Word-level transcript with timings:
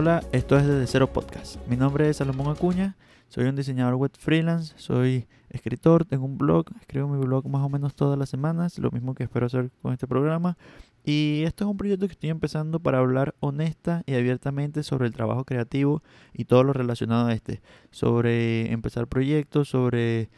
Hola, 0.00 0.22
esto 0.30 0.56
es 0.56 0.64
Desde 0.64 0.86
Cero 0.86 1.12
Podcast. 1.12 1.56
Mi 1.66 1.76
nombre 1.76 2.08
es 2.08 2.18
Salomón 2.18 2.54
Acuña, 2.54 2.96
soy 3.26 3.46
un 3.46 3.56
diseñador 3.56 3.96
web 3.96 4.12
freelance, 4.16 4.72
soy 4.76 5.26
escritor, 5.50 6.04
tengo 6.04 6.24
un 6.24 6.38
blog, 6.38 6.66
escribo 6.80 7.08
mi 7.08 7.18
blog 7.18 7.48
más 7.48 7.62
o 7.62 7.68
menos 7.68 7.96
todas 7.96 8.16
las 8.16 8.28
semanas, 8.28 8.78
lo 8.78 8.92
mismo 8.92 9.16
que 9.16 9.24
espero 9.24 9.46
hacer 9.46 9.72
con 9.82 9.92
este 9.92 10.06
programa. 10.06 10.56
Y 11.04 11.42
esto 11.44 11.64
es 11.64 11.70
un 11.72 11.76
proyecto 11.76 12.06
que 12.06 12.12
estoy 12.12 12.30
empezando 12.30 12.78
para 12.78 12.98
hablar 12.98 13.34
honesta 13.40 14.04
y 14.06 14.14
abiertamente 14.14 14.84
sobre 14.84 15.08
el 15.08 15.14
trabajo 15.14 15.44
creativo 15.44 16.04
y 16.32 16.44
todo 16.44 16.62
lo 16.62 16.72
relacionado 16.72 17.26
a 17.26 17.34
este, 17.34 17.60
sobre 17.90 18.70
empezar 18.70 19.08
proyectos, 19.08 19.68
sobre 19.68 20.30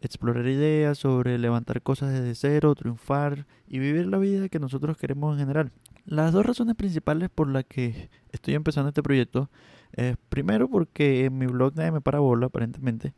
explorar 0.00 0.46
ideas, 0.46 0.96
sobre 0.96 1.38
levantar 1.38 1.82
cosas 1.82 2.12
desde 2.12 2.36
cero, 2.36 2.72
triunfar 2.76 3.46
y 3.66 3.80
vivir 3.80 4.06
la 4.06 4.18
vida 4.18 4.48
que 4.48 4.60
nosotros 4.60 4.96
queremos 4.96 5.34
en 5.34 5.40
general. 5.40 5.72
Las 6.08 6.32
dos 6.32 6.46
razones 6.46 6.74
principales 6.74 7.28
por 7.28 7.50
las 7.50 7.66
que 7.66 8.08
estoy 8.32 8.54
empezando 8.54 8.88
este 8.88 9.02
proyecto 9.02 9.50
es 9.92 10.16
primero 10.30 10.66
porque 10.70 11.26
en 11.26 11.36
mi 11.36 11.44
blog 11.44 11.76
nadie 11.76 11.92
me 11.92 12.00
para 12.00 12.18
bola 12.18 12.46
aparentemente 12.46 13.12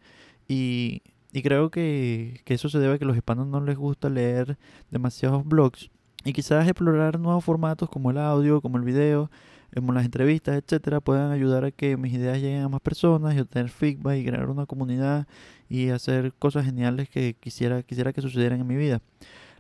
y, 0.49 1.03
y 1.33 1.43
creo 1.43 1.71
que, 1.71 2.41
que, 2.45 2.55
eso 2.55 2.69
se 2.69 2.80
debe 2.80 2.95
a 2.95 2.99
que 2.99 3.05
los 3.05 3.15
hispanos 3.15 3.47
no 3.47 3.61
les 3.61 3.77
gusta 3.77 4.11
leer 4.11 4.59
demasiados 4.91 5.47
blogs 5.47 5.89
y 6.25 6.33
quizás 6.33 6.66
explorar 6.66 7.21
nuevos 7.21 7.45
formatos 7.45 7.89
como 7.89 8.11
el 8.11 8.19
audio, 8.19 8.61
como 8.61 8.77
el 8.77 8.83
video, 8.83 9.30
como 9.73 9.93
las 9.93 10.05
entrevistas, 10.05 10.61
etcétera, 10.61 11.01
puedan 11.01 11.30
ayudar 11.30 11.65
a 11.65 11.71
que 11.71 11.97
mis 11.97 12.13
ideas 12.13 12.38
lleguen 12.41 12.63
a 12.63 12.69
más 12.69 12.80
personas 12.80 13.37
y 13.37 13.38
obtener 13.38 13.71
feedback 13.71 14.18
y 14.18 14.24
crear 14.24 14.51
una 14.51 14.66
comunidad 14.66 15.29
y 15.68 15.91
hacer 15.91 16.33
cosas 16.41 16.65
geniales 16.65 17.09
que 17.09 17.37
quisiera, 17.38 17.85
quisiera 17.85 18.13
que 18.13 18.21
sucedieran 18.21 18.61
en 18.61 18.66
mi 18.66 18.74
vida. 18.74 19.01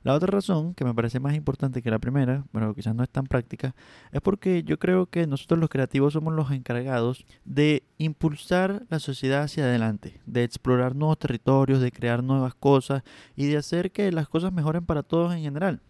La 0.02 0.14
otra 0.14 0.28
razón, 0.28 0.74
que 0.74 0.84
me 0.84 0.94
parece 0.94 1.20
más 1.20 1.34
importante 1.34 1.82
que 1.82 1.90
la 1.90 1.98
primera, 1.98 2.44
pero 2.52 2.74
quizás 2.74 2.94
no 2.94 3.02
es 3.02 3.10
tan 3.10 3.26
práctica, 3.26 3.74
es 4.12 4.20
porque 4.22 4.62
yo 4.62 4.78
creo 4.78 5.06
que 5.06 5.26
nosotros 5.26 5.60
los 5.60 5.68
creativos 5.68 6.14
somos 6.14 6.32
los 6.32 6.50
encargados 6.52 7.26
de 7.44 7.82
impulsar 7.98 8.86
la 8.88 8.98
sociedad 8.98 9.42
hacia 9.42 9.64
adelante, 9.64 10.20
de 10.24 10.44
explorar 10.44 10.96
nuevos 10.96 11.18
territorios, 11.18 11.80
de 11.80 11.92
crear 11.92 12.24
nuevas 12.24 12.54
cosas 12.54 13.02
y 13.36 13.46
de 13.46 13.58
hacer 13.58 13.92
que 13.92 14.10
las 14.10 14.28
cosas 14.28 14.52
mejoren 14.52 14.86
para 14.86 15.02
todos 15.02 15.34
en 15.34 15.42
general. 15.42 15.80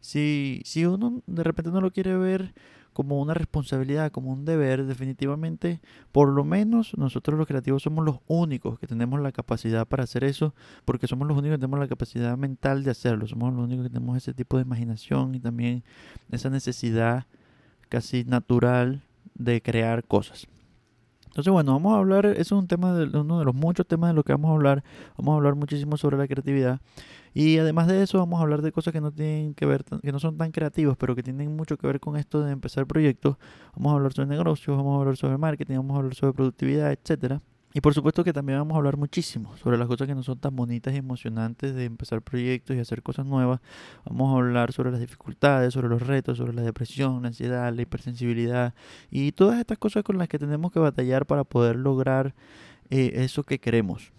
Si, 0.00 0.62
si 0.64 0.86
uno 0.86 1.22
de 1.26 1.44
repente 1.44 1.70
no 1.70 1.82
lo 1.82 1.90
quiere 1.90 2.16
ver 2.16 2.54
como 2.92 3.20
una 3.20 3.34
responsabilidad, 3.34 4.10
como 4.10 4.32
un 4.32 4.44
deber, 4.44 4.84
definitivamente, 4.84 5.80
por 6.12 6.28
lo 6.28 6.44
menos 6.44 6.96
nosotros 6.96 7.38
los 7.38 7.46
creativos 7.46 7.82
somos 7.82 8.04
los 8.04 8.18
únicos 8.26 8.78
que 8.78 8.86
tenemos 8.86 9.20
la 9.20 9.32
capacidad 9.32 9.86
para 9.86 10.04
hacer 10.04 10.24
eso, 10.24 10.54
porque 10.84 11.06
somos 11.06 11.28
los 11.28 11.36
únicos 11.36 11.56
que 11.56 11.60
tenemos 11.60 11.80
la 11.80 11.88
capacidad 11.88 12.36
mental 12.36 12.84
de 12.84 12.90
hacerlo, 12.90 13.26
somos 13.26 13.52
los 13.54 13.64
únicos 13.64 13.84
que 13.84 13.90
tenemos 13.90 14.16
ese 14.16 14.34
tipo 14.34 14.56
de 14.56 14.62
imaginación 14.62 15.34
y 15.34 15.40
también 15.40 15.84
esa 16.30 16.50
necesidad 16.50 17.26
casi 17.88 18.24
natural 18.24 19.02
de 19.34 19.62
crear 19.62 20.04
cosas. 20.04 20.46
Entonces, 21.30 21.52
bueno, 21.52 21.72
vamos 21.72 21.94
a 21.94 21.98
hablar, 21.98 22.26
eso 22.26 22.40
es 22.40 22.52
un 22.52 22.66
tema 22.66 22.92
de 22.92 23.16
uno 23.16 23.38
de 23.38 23.44
los 23.44 23.54
muchos 23.54 23.86
temas 23.86 24.10
de 24.10 24.14
los 24.14 24.24
que 24.24 24.32
vamos 24.32 24.50
a 24.50 24.54
hablar. 24.54 24.82
Vamos 25.16 25.32
a 25.32 25.36
hablar 25.36 25.54
muchísimo 25.54 25.96
sobre 25.96 26.18
la 26.18 26.26
creatividad. 26.26 26.80
Y 27.34 27.58
además 27.58 27.86
de 27.86 28.02
eso, 28.02 28.18
vamos 28.18 28.40
a 28.40 28.42
hablar 28.42 28.62
de 28.62 28.72
cosas 28.72 28.92
que 28.92 29.00
no 29.00 29.12
tienen 29.12 29.54
que 29.54 29.66
ver, 29.66 29.84
que 29.84 30.12
no 30.12 30.18
son 30.18 30.36
tan 30.36 30.50
creativos, 30.50 30.96
pero 30.96 31.14
que 31.14 31.22
tienen 31.22 31.54
mucho 31.54 31.76
que 31.76 31.86
ver 31.86 32.00
con 32.00 32.16
esto 32.16 32.42
de 32.42 32.52
empezar 32.52 32.86
proyectos. 32.86 33.36
Vamos 33.76 33.92
a 33.92 33.96
hablar 33.96 34.12
sobre 34.12 34.28
negocios, 34.28 34.76
vamos 34.76 34.96
a 34.96 35.00
hablar 35.00 35.16
sobre 35.16 35.38
marketing, 35.38 35.76
vamos 35.76 35.94
a 35.94 35.98
hablar 35.98 36.14
sobre 36.14 36.32
productividad, 36.32 36.92
etcétera. 36.92 37.40
Y 37.72 37.80
por 37.80 37.94
supuesto 37.94 38.24
que 38.24 38.32
también 38.32 38.58
vamos 38.58 38.74
a 38.74 38.78
hablar 38.78 38.96
muchísimo 38.96 39.56
sobre 39.56 39.78
las 39.78 39.86
cosas 39.86 40.08
que 40.08 40.14
no 40.14 40.24
son 40.24 40.38
tan 40.40 40.56
bonitas 40.56 40.92
y 40.92 40.96
emocionantes 40.96 41.72
de 41.72 41.84
empezar 41.84 42.20
proyectos 42.20 42.74
y 42.74 42.80
hacer 42.80 43.00
cosas 43.00 43.26
nuevas. 43.26 43.60
Vamos 44.04 44.34
a 44.34 44.38
hablar 44.38 44.72
sobre 44.72 44.90
las 44.90 44.98
dificultades, 44.98 45.72
sobre 45.72 45.88
los 45.88 46.04
retos, 46.04 46.38
sobre 46.38 46.52
la 46.52 46.62
depresión, 46.62 47.22
la 47.22 47.28
ansiedad, 47.28 47.72
la 47.72 47.82
hipersensibilidad 47.82 48.74
y 49.08 49.30
todas 49.32 49.60
estas 49.60 49.78
cosas 49.78 50.02
con 50.02 50.18
las 50.18 50.28
que 50.28 50.40
tenemos 50.40 50.72
que 50.72 50.80
batallar 50.80 51.26
para 51.26 51.44
poder 51.44 51.76
lograr 51.76 52.34
eh, 52.90 53.12
eso 53.14 53.44
que 53.44 53.60
queremos. 53.60 54.12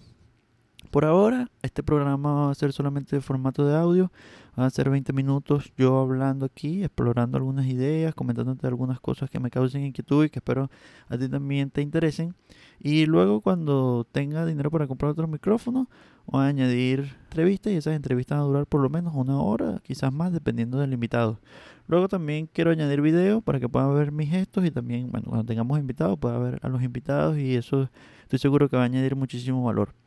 Por 0.91 1.06
ahora, 1.06 1.50
este 1.62 1.84
programa 1.84 2.34
va 2.34 2.52
a 2.52 2.56
ser 2.56 2.74
solamente 2.74 3.16
de 3.16 3.22
formato 3.22 3.66
de 3.66 3.78
audio. 3.78 4.12
Va 4.59 4.66
a 4.66 4.69
ser 4.69 4.90
20 4.90 5.13
minutos 5.13 5.72
yo 5.78 5.97
hablando 5.97 6.46
aquí, 6.46 6.84
explorando 6.84 7.38
algunas 7.38 7.66
ideas, 7.68 8.13
comentándote 8.13 8.68
algunas 8.68 9.00
cosas 9.00 9.29
que 9.29 9.40
me 9.40 9.50
causen 9.50 9.85
inquietud 9.85 10.25
y 10.25 10.29
que 10.29 10.40
espero 10.40 10.69
a 11.07 11.18
ti 11.18 11.29
también 11.29 11.72
te 11.72 11.81
interesen. 11.81 12.35
Y 12.78 13.06
luego 13.06 13.40
cuando 13.40 14.06
tenga 14.12 14.46
dinero 14.46 14.69
para 14.69 14.85
comprar 14.85 15.12
otro 15.12 15.29
micrófono, 15.29 15.90
voy 16.25 16.44
a 16.44 16.47
añadir 16.47 17.16
entrevistas 17.23 17.72
y 17.72 17.78
esas 17.78 17.96
entrevistas 17.96 18.40
van 18.40 18.44
a 18.44 18.47
durar 18.47 18.68
por 18.68 18.81
lo 18.81 18.90
menos 18.90 19.13
una 19.16 19.40
hora, 19.40 19.79
quizás 19.84 20.12
más, 20.12 20.34
dependiendo 20.34 20.78
del 20.78 20.91
invitado. 20.91 21.40
Luego 21.88 22.09
también 22.09 22.50
quiero 22.52 22.72
añadir 22.72 23.00
videos 23.00 23.41
para 23.41 23.62
que 23.62 23.69
puedan 23.69 23.96
ver 23.96 24.12
mis 24.12 24.29
gestos 24.29 24.66
y 24.66 24.72
también, 24.72 25.09
bueno, 25.09 25.28
cuando 25.29 25.46
tengamos 25.46 25.79
invitados, 25.79 26.19
pueda 26.19 26.38
ver 26.38 26.59
a 26.62 26.68
los 26.68 26.84
invitados 26.84 27.38
y 27.38 27.56
eso 27.56 27.90
estoy 28.23 28.40
seguro 28.40 28.68
que 28.68 28.75
va 28.75 28.84
a 28.84 28.85
añadir 28.88 29.16
muchísimo 29.16 29.63
valor. 29.63 30.01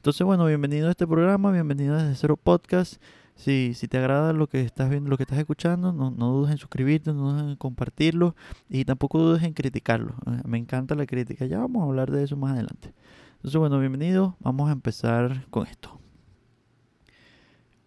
Entonces, 0.00 0.24
bueno, 0.24 0.46
bienvenido 0.46 0.88
a 0.88 0.92
este 0.92 1.06
programa, 1.06 1.52
bienvenido 1.52 1.94
a 1.94 2.02
Desde 2.02 2.14
Cero 2.14 2.38
Podcast. 2.38 2.94
Si, 3.34 3.74
si 3.74 3.86
te 3.86 3.98
agrada 3.98 4.32
lo 4.32 4.46
que 4.46 4.62
estás 4.62 4.88
viendo, 4.88 5.10
lo 5.10 5.18
que 5.18 5.24
estás 5.24 5.38
escuchando, 5.38 5.92
no, 5.92 6.10
no 6.10 6.32
dudes 6.32 6.52
en 6.52 6.56
suscribirte, 6.56 7.12
no 7.12 7.32
dudes 7.32 7.42
en 7.50 7.56
compartirlo 7.56 8.34
y 8.70 8.86
tampoco 8.86 9.18
dudes 9.18 9.42
en 9.42 9.52
criticarlo. 9.52 10.14
Eh, 10.26 10.40
me 10.46 10.56
encanta 10.56 10.94
la 10.94 11.04
crítica, 11.04 11.44
ya 11.44 11.58
vamos 11.58 11.82
a 11.82 11.84
hablar 11.84 12.10
de 12.10 12.24
eso 12.24 12.34
más 12.34 12.54
adelante. 12.54 12.94
Entonces, 13.32 13.58
bueno, 13.58 13.78
bienvenido, 13.78 14.38
vamos 14.40 14.70
a 14.70 14.72
empezar 14.72 15.44
con 15.50 15.66
esto. 15.66 16.00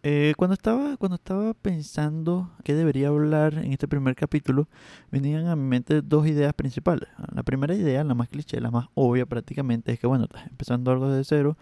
Eh, 0.04 0.36
cuando, 0.38 0.54
estaba, 0.54 0.98
cuando 0.98 1.16
estaba 1.16 1.56
pensando 1.56 2.52
qué 2.64 2.76
debería 2.76 3.08
hablar 3.08 3.56
en 3.56 3.72
este 3.72 3.88
primer 3.88 4.16
capítulo, 4.16 4.68
venían 5.10 5.48
a 5.48 5.56
mi 5.56 5.64
mente 5.64 6.04
dos 6.04 6.28
ideas 6.28 6.54
principales. 6.54 7.10
La 7.34 7.42
primera 7.42 7.74
idea, 7.74 8.04
la 8.04 8.14
más 8.14 8.30
cliché, 8.30 8.62
la 8.62 8.70
más 8.70 8.86
obvia 8.94 9.26
prácticamente, 9.26 9.94
es 9.94 10.00
que, 10.00 10.06
bueno, 10.06 10.26
estás 10.26 10.46
empezando 10.46 10.92
algo 10.92 11.10
desde 11.10 11.24
cero, 11.24 11.58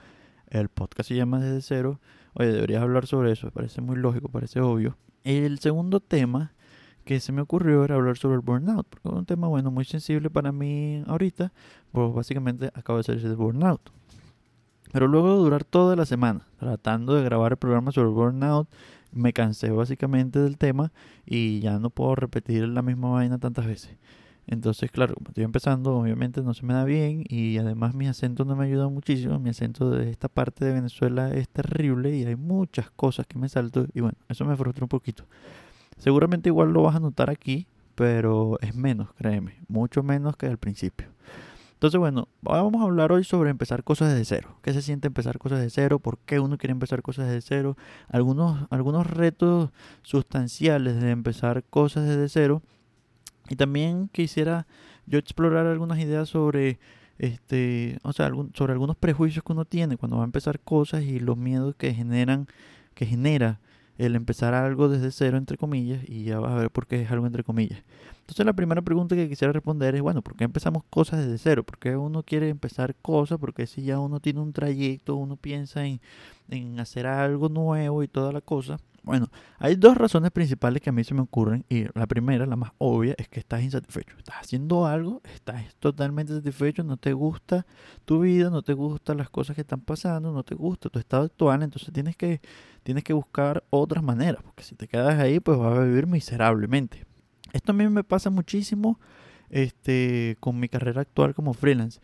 el 0.51 0.69
podcast 0.69 1.09
se 1.09 1.15
llama 1.15 1.39
Desde 1.39 1.61
Cero. 1.61 1.99
Oye, 2.33 2.51
deberías 2.51 2.83
hablar 2.83 3.07
sobre 3.07 3.31
eso, 3.31 3.49
parece 3.51 3.81
muy 3.81 3.95
lógico, 3.95 4.29
parece 4.29 4.59
obvio. 4.61 4.97
El 5.23 5.59
segundo 5.59 5.99
tema 5.99 6.53
que 7.05 7.19
se 7.19 7.31
me 7.31 7.41
ocurrió 7.41 7.83
era 7.83 7.95
hablar 7.95 8.17
sobre 8.17 8.35
el 8.35 8.41
burnout, 8.41 8.87
porque 8.87 9.09
es 9.09 9.13
un 9.15 9.25
tema, 9.25 9.47
bueno, 9.47 9.71
muy 9.71 9.85
sensible 9.85 10.29
para 10.29 10.51
mí 10.51 11.03
ahorita, 11.07 11.51
pues 11.91 12.13
básicamente 12.13 12.67
acabo 12.73 12.97
de 12.97 13.03
salir 13.03 13.27
de 13.27 13.35
burnout. 13.35 13.81
Pero 14.91 15.07
luego 15.07 15.31
de 15.31 15.37
durar 15.37 15.63
toda 15.63 15.95
la 15.95 16.05
semana 16.05 16.47
tratando 16.59 17.15
de 17.15 17.23
grabar 17.23 17.53
el 17.53 17.57
programa 17.57 17.91
sobre 17.91 18.09
el 18.09 18.13
burnout, 18.13 18.67
me 19.11 19.33
cansé 19.33 19.71
básicamente 19.71 20.39
del 20.39 20.57
tema 20.57 20.91
y 21.25 21.59
ya 21.59 21.79
no 21.79 21.89
puedo 21.89 22.15
repetir 22.15 22.67
la 22.67 22.81
misma 22.81 23.09
vaina 23.09 23.37
tantas 23.39 23.65
veces. 23.65 23.97
Entonces, 24.51 24.91
claro, 24.91 25.15
como 25.15 25.29
estoy 25.29 25.45
empezando, 25.45 25.95
obviamente 25.95 26.41
no 26.41 26.53
se 26.53 26.65
me 26.65 26.73
da 26.73 26.83
bien 26.83 27.23
y 27.29 27.57
además 27.57 27.95
mi 27.95 28.07
acento 28.07 28.43
no 28.43 28.57
me 28.57 28.65
ayuda 28.65 28.89
muchísimo. 28.89 29.39
Mi 29.39 29.51
acento 29.51 29.89
de 29.89 30.09
esta 30.09 30.27
parte 30.27 30.65
de 30.65 30.73
Venezuela 30.73 31.31
es 31.31 31.47
terrible 31.47 32.13
y 32.17 32.25
hay 32.25 32.35
muchas 32.35 32.91
cosas 32.91 33.25
que 33.25 33.39
me 33.39 33.47
salto 33.47 33.87
y 33.93 34.01
bueno, 34.01 34.17
eso 34.27 34.43
me 34.43 34.57
frustra 34.57 34.83
un 34.83 34.89
poquito. 34.89 35.23
Seguramente 35.97 36.49
igual 36.49 36.73
lo 36.73 36.81
vas 36.81 36.97
a 36.97 36.99
notar 36.99 37.29
aquí, 37.29 37.65
pero 37.95 38.59
es 38.59 38.75
menos, 38.75 39.13
créeme, 39.13 39.55
mucho 39.69 40.03
menos 40.03 40.35
que 40.35 40.47
al 40.47 40.57
principio. 40.57 41.07
Entonces, 41.75 41.97
bueno, 41.97 42.27
vamos 42.41 42.81
a 42.81 42.83
hablar 42.83 43.13
hoy 43.13 43.23
sobre 43.23 43.51
empezar 43.51 43.85
cosas 43.85 44.09
desde 44.09 44.25
cero. 44.25 44.57
¿Qué 44.61 44.73
se 44.73 44.81
siente 44.81 45.07
empezar 45.07 45.39
cosas 45.39 45.59
desde 45.59 45.69
cero? 45.69 45.99
¿Por 45.99 46.17
qué 46.17 46.41
uno 46.41 46.57
quiere 46.57 46.73
empezar 46.73 47.01
cosas 47.01 47.27
desde 47.27 47.41
cero? 47.41 47.77
Algunos, 48.09 48.67
algunos 48.69 49.07
retos 49.07 49.69
sustanciales 50.01 51.01
de 51.01 51.11
empezar 51.11 51.63
cosas 51.63 52.05
desde 52.05 52.27
cero 52.27 52.61
y 53.49 53.55
también 53.55 54.09
quisiera 54.11 54.67
yo 55.05 55.19
explorar 55.19 55.65
algunas 55.65 55.99
ideas 55.99 56.29
sobre 56.29 56.79
este, 57.21 57.99
o 58.01 58.13
sea, 58.13 58.31
sobre 58.55 58.73
algunos 58.73 58.97
prejuicios 58.97 59.43
que 59.45 59.51
uno 59.51 59.65
tiene 59.65 59.95
cuando 59.95 60.17
va 60.17 60.23
a 60.23 60.25
empezar 60.25 60.59
cosas 60.59 61.03
y 61.03 61.19
los 61.19 61.37
miedos 61.37 61.75
que 61.75 61.93
generan, 61.93 62.47
que 62.95 63.05
genera 63.05 63.59
el 63.99 64.15
empezar 64.15 64.55
algo 64.55 64.89
desde 64.89 65.11
cero, 65.11 65.37
entre 65.37 65.57
comillas, 65.57 66.03
y 66.07 66.23
ya 66.23 66.39
vas 66.39 66.53
a 66.53 66.55
ver 66.55 66.71
por 66.71 66.87
qué 66.87 67.03
es 67.03 67.11
algo 67.11 67.27
entre 67.27 67.43
comillas. 67.43 67.83
Entonces 68.21 68.43
la 68.43 68.53
primera 68.53 68.81
pregunta 68.81 69.15
que 69.15 69.29
quisiera 69.29 69.53
responder 69.53 69.93
es, 69.93 70.01
bueno, 70.01 70.23
¿por 70.23 70.35
qué 70.35 70.45
empezamos 70.45 70.83
cosas 70.89 71.19
desde 71.19 71.37
cero? 71.37 71.63
¿Por 71.63 71.77
qué 71.77 71.95
uno 71.95 72.23
quiere 72.23 72.49
empezar 72.49 72.95
cosas? 72.95 73.37
Porque 73.37 73.67
si 73.67 73.83
ya 73.83 73.99
uno 73.99 74.19
tiene 74.19 74.39
un 74.39 74.53
trayecto, 74.53 75.15
uno 75.15 75.35
piensa 75.35 75.85
en, 75.85 76.01
en 76.49 76.79
hacer 76.79 77.05
algo 77.05 77.49
nuevo 77.49 78.01
y 78.01 78.07
toda 78.07 78.31
la 78.31 78.41
cosa, 78.41 78.79
bueno, 79.03 79.29
hay 79.57 79.75
dos 79.75 79.97
razones 79.97 80.31
principales 80.31 80.81
que 80.81 80.91
a 80.91 80.93
mí 80.93 81.03
se 81.03 81.13
me 81.13 81.21
ocurren 81.21 81.65
y 81.69 81.85
la 81.97 82.05
primera, 82.05 82.45
la 82.45 82.55
más 82.55 82.71
obvia, 82.77 83.15
es 83.17 83.27
que 83.27 83.39
estás 83.39 83.63
insatisfecho. 83.63 84.15
Estás 84.17 84.35
haciendo 84.41 84.85
algo, 84.85 85.21
estás 85.33 85.75
totalmente 85.79 86.33
satisfecho, 86.33 86.83
no 86.83 86.97
te 86.97 87.13
gusta 87.13 87.65
tu 88.05 88.21
vida, 88.21 88.49
no 88.49 88.61
te 88.61 88.73
gustan 88.73 89.17
las 89.17 89.29
cosas 89.29 89.55
que 89.55 89.61
están 89.61 89.81
pasando, 89.81 90.31
no 90.31 90.43
te 90.43 90.53
gusta 90.53 90.89
tu 90.89 90.99
estado 90.99 91.23
actual, 91.23 91.63
entonces 91.63 91.91
tienes 91.91 92.15
que, 92.15 92.41
tienes 92.83 93.03
que 93.03 93.13
buscar 93.13 93.63
otras 93.71 94.03
maneras, 94.03 94.43
porque 94.43 94.63
si 94.63 94.75
te 94.75 94.87
quedas 94.87 95.19
ahí, 95.19 95.39
pues 95.39 95.57
vas 95.57 95.77
a 95.77 95.83
vivir 95.83 96.05
miserablemente. 96.05 97.05
Esto 97.53 97.71
a 97.71 97.75
mí 97.75 97.87
me 97.89 98.03
pasa 98.03 98.29
muchísimo 98.29 98.99
este, 99.49 100.37
con 100.39 100.59
mi 100.59 100.69
carrera 100.69 101.01
actual 101.01 101.33
como 101.33 101.53
freelance. 101.53 101.99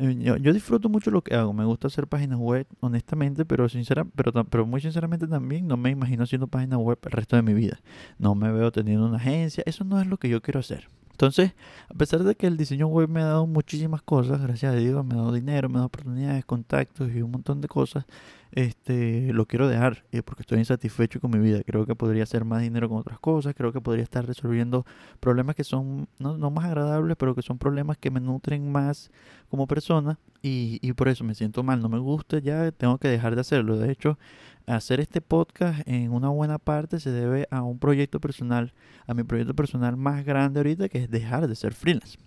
Eh, 0.00 0.16
yo, 0.40 0.52
disfruto 0.54 0.88
mucho 0.88 1.10
lo 1.10 1.22
que 1.22 1.34
hago, 1.34 1.52
me 1.52 1.66
gusta 1.66 1.88
hacer 1.88 2.06
páginas 2.06 2.38
web, 2.38 2.66
honestamente, 2.80 3.44
pero, 3.44 3.68
sincera, 3.68 4.06
pero, 4.14 4.32
pero 4.46 4.64
muy 4.64 4.80
sinceramente 4.80 5.26
también 5.26 5.68
no 5.68 5.76
me 5.76 5.90
imagino 5.90 6.24
haciendo 6.24 6.46
páginas 6.46 6.78
web 6.78 6.98
el 7.04 7.12
resto 7.12 7.36
de 7.36 7.42
mi 7.42 7.52
vida. 7.52 7.80
No 8.18 8.34
me 8.34 8.50
veo 8.50 8.72
teniendo 8.72 9.06
una 9.06 9.18
agencia, 9.18 9.62
eso 9.66 9.84
no 9.84 10.00
es 10.00 10.06
lo 10.06 10.16
que 10.16 10.30
yo 10.30 10.40
quiero 10.40 10.60
hacer. 10.60 10.88
Entonces, 11.10 11.52
a 11.90 11.94
pesar 11.94 12.24
de 12.24 12.34
que 12.34 12.46
el 12.46 12.56
diseño 12.56 12.86
web 12.86 13.10
me 13.10 13.20
ha 13.20 13.26
dado 13.26 13.46
muchísimas 13.46 14.00
cosas, 14.00 14.40
gracias 14.40 14.72
a 14.72 14.76
Dios, 14.76 15.04
me 15.04 15.12
ha 15.12 15.18
dado 15.18 15.32
dinero, 15.32 15.68
me 15.68 15.74
ha 15.74 15.80
dado 15.80 15.88
oportunidades, 15.88 16.46
contactos 16.46 17.10
y 17.14 17.20
un 17.20 17.32
montón 17.32 17.60
de 17.60 17.68
cosas, 17.68 18.06
este, 18.52 19.32
lo 19.32 19.46
quiero 19.46 19.68
dejar 19.68 20.04
eh, 20.12 20.22
porque 20.22 20.42
estoy 20.42 20.58
insatisfecho 20.58 21.20
con 21.20 21.30
mi 21.30 21.38
vida. 21.38 21.62
Creo 21.64 21.86
que 21.86 21.94
podría 21.94 22.24
hacer 22.24 22.44
más 22.44 22.62
dinero 22.62 22.88
con 22.88 22.98
otras 22.98 23.18
cosas, 23.18 23.54
creo 23.54 23.72
que 23.72 23.80
podría 23.80 24.02
estar 24.02 24.26
resolviendo 24.26 24.84
problemas 25.20 25.56
que 25.56 25.64
son 25.64 26.08
no, 26.18 26.36
no 26.36 26.50
más 26.50 26.64
agradables, 26.64 27.16
pero 27.16 27.34
que 27.34 27.42
son 27.42 27.58
problemas 27.58 27.98
que 27.98 28.10
me 28.10 28.20
nutren 28.20 28.70
más 28.70 29.10
como 29.48 29.66
persona 29.66 30.18
y, 30.42 30.78
y 30.82 30.92
por 30.92 31.08
eso 31.08 31.24
me 31.24 31.34
siento 31.34 31.62
mal, 31.62 31.80
no 31.80 31.88
me 31.88 31.98
gusta, 31.98 32.38
ya 32.38 32.72
tengo 32.72 32.98
que 32.98 33.08
dejar 33.08 33.34
de 33.34 33.40
hacerlo. 33.40 33.76
De 33.76 33.90
hecho, 33.90 34.18
hacer 34.66 35.00
este 35.00 35.20
podcast 35.20 35.86
en 35.86 36.12
una 36.12 36.28
buena 36.28 36.58
parte 36.58 37.00
se 37.00 37.10
debe 37.10 37.46
a 37.50 37.62
un 37.62 37.78
proyecto 37.78 38.20
personal, 38.20 38.72
a 39.06 39.14
mi 39.14 39.22
proyecto 39.22 39.54
personal 39.54 39.96
más 39.96 40.24
grande 40.24 40.60
ahorita, 40.60 40.88
que 40.88 41.04
es 41.04 41.10
dejar 41.10 41.48
de 41.48 41.54
ser 41.54 41.74
freelance. 41.74 42.18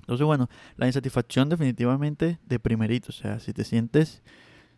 Entonces, 0.00 0.26
bueno, 0.26 0.48
la 0.76 0.86
insatisfacción 0.86 1.48
definitivamente 1.48 2.38
de 2.44 2.58
primerito, 2.58 3.10
o 3.10 3.12
sea, 3.12 3.38
si 3.38 3.52
te 3.52 3.64
sientes 3.64 4.22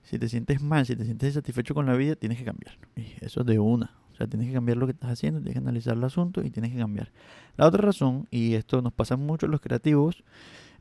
si 0.02 0.18
te 0.18 0.28
sientes 0.28 0.62
mal, 0.62 0.86
si 0.86 0.96
te 0.96 1.04
sientes 1.04 1.28
insatisfecho 1.28 1.74
con 1.74 1.86
la 1.86 1.94
vida, 1.94 2.16
tienes 2.16 2.38
que 2.38 2.44
cambiar. 2.44 2.78
Y 2.96 3.14
eso 3.24 3.40
es 3.40 3.46
de 3.46 3.58
una. 3.58 3.92
O 4.12 4.16
sea, 4.16 4.26
tienes 4.26 4.48
que 4.48 4.54
cambiar 4.54 4.76
lo 4.76 4.86
que 4.86 4.92
estás 4.92 5.10
haciendo, 5.10 5.40
tienes 5.40 5.54
que 5.54 5.60
analizar 5.60 5.96
el 5.96 6.04
asunto 6.04 6.42
y 6.42 6.50
tienes 6.50 6.72
que 6.72 6.78
cambiar. 6.78 7.12
La 7.56 7.66
otra 7.66 7.82
razón, 7.82 8.26
y 8.30 8.54
esto 8.54 8.82
nos 8.82 8.92
pasa 8.92 9.16
mucho 9.16 9.46
a 9.46 9.48
los 9.48 9.60
creativos, 9.60 10.22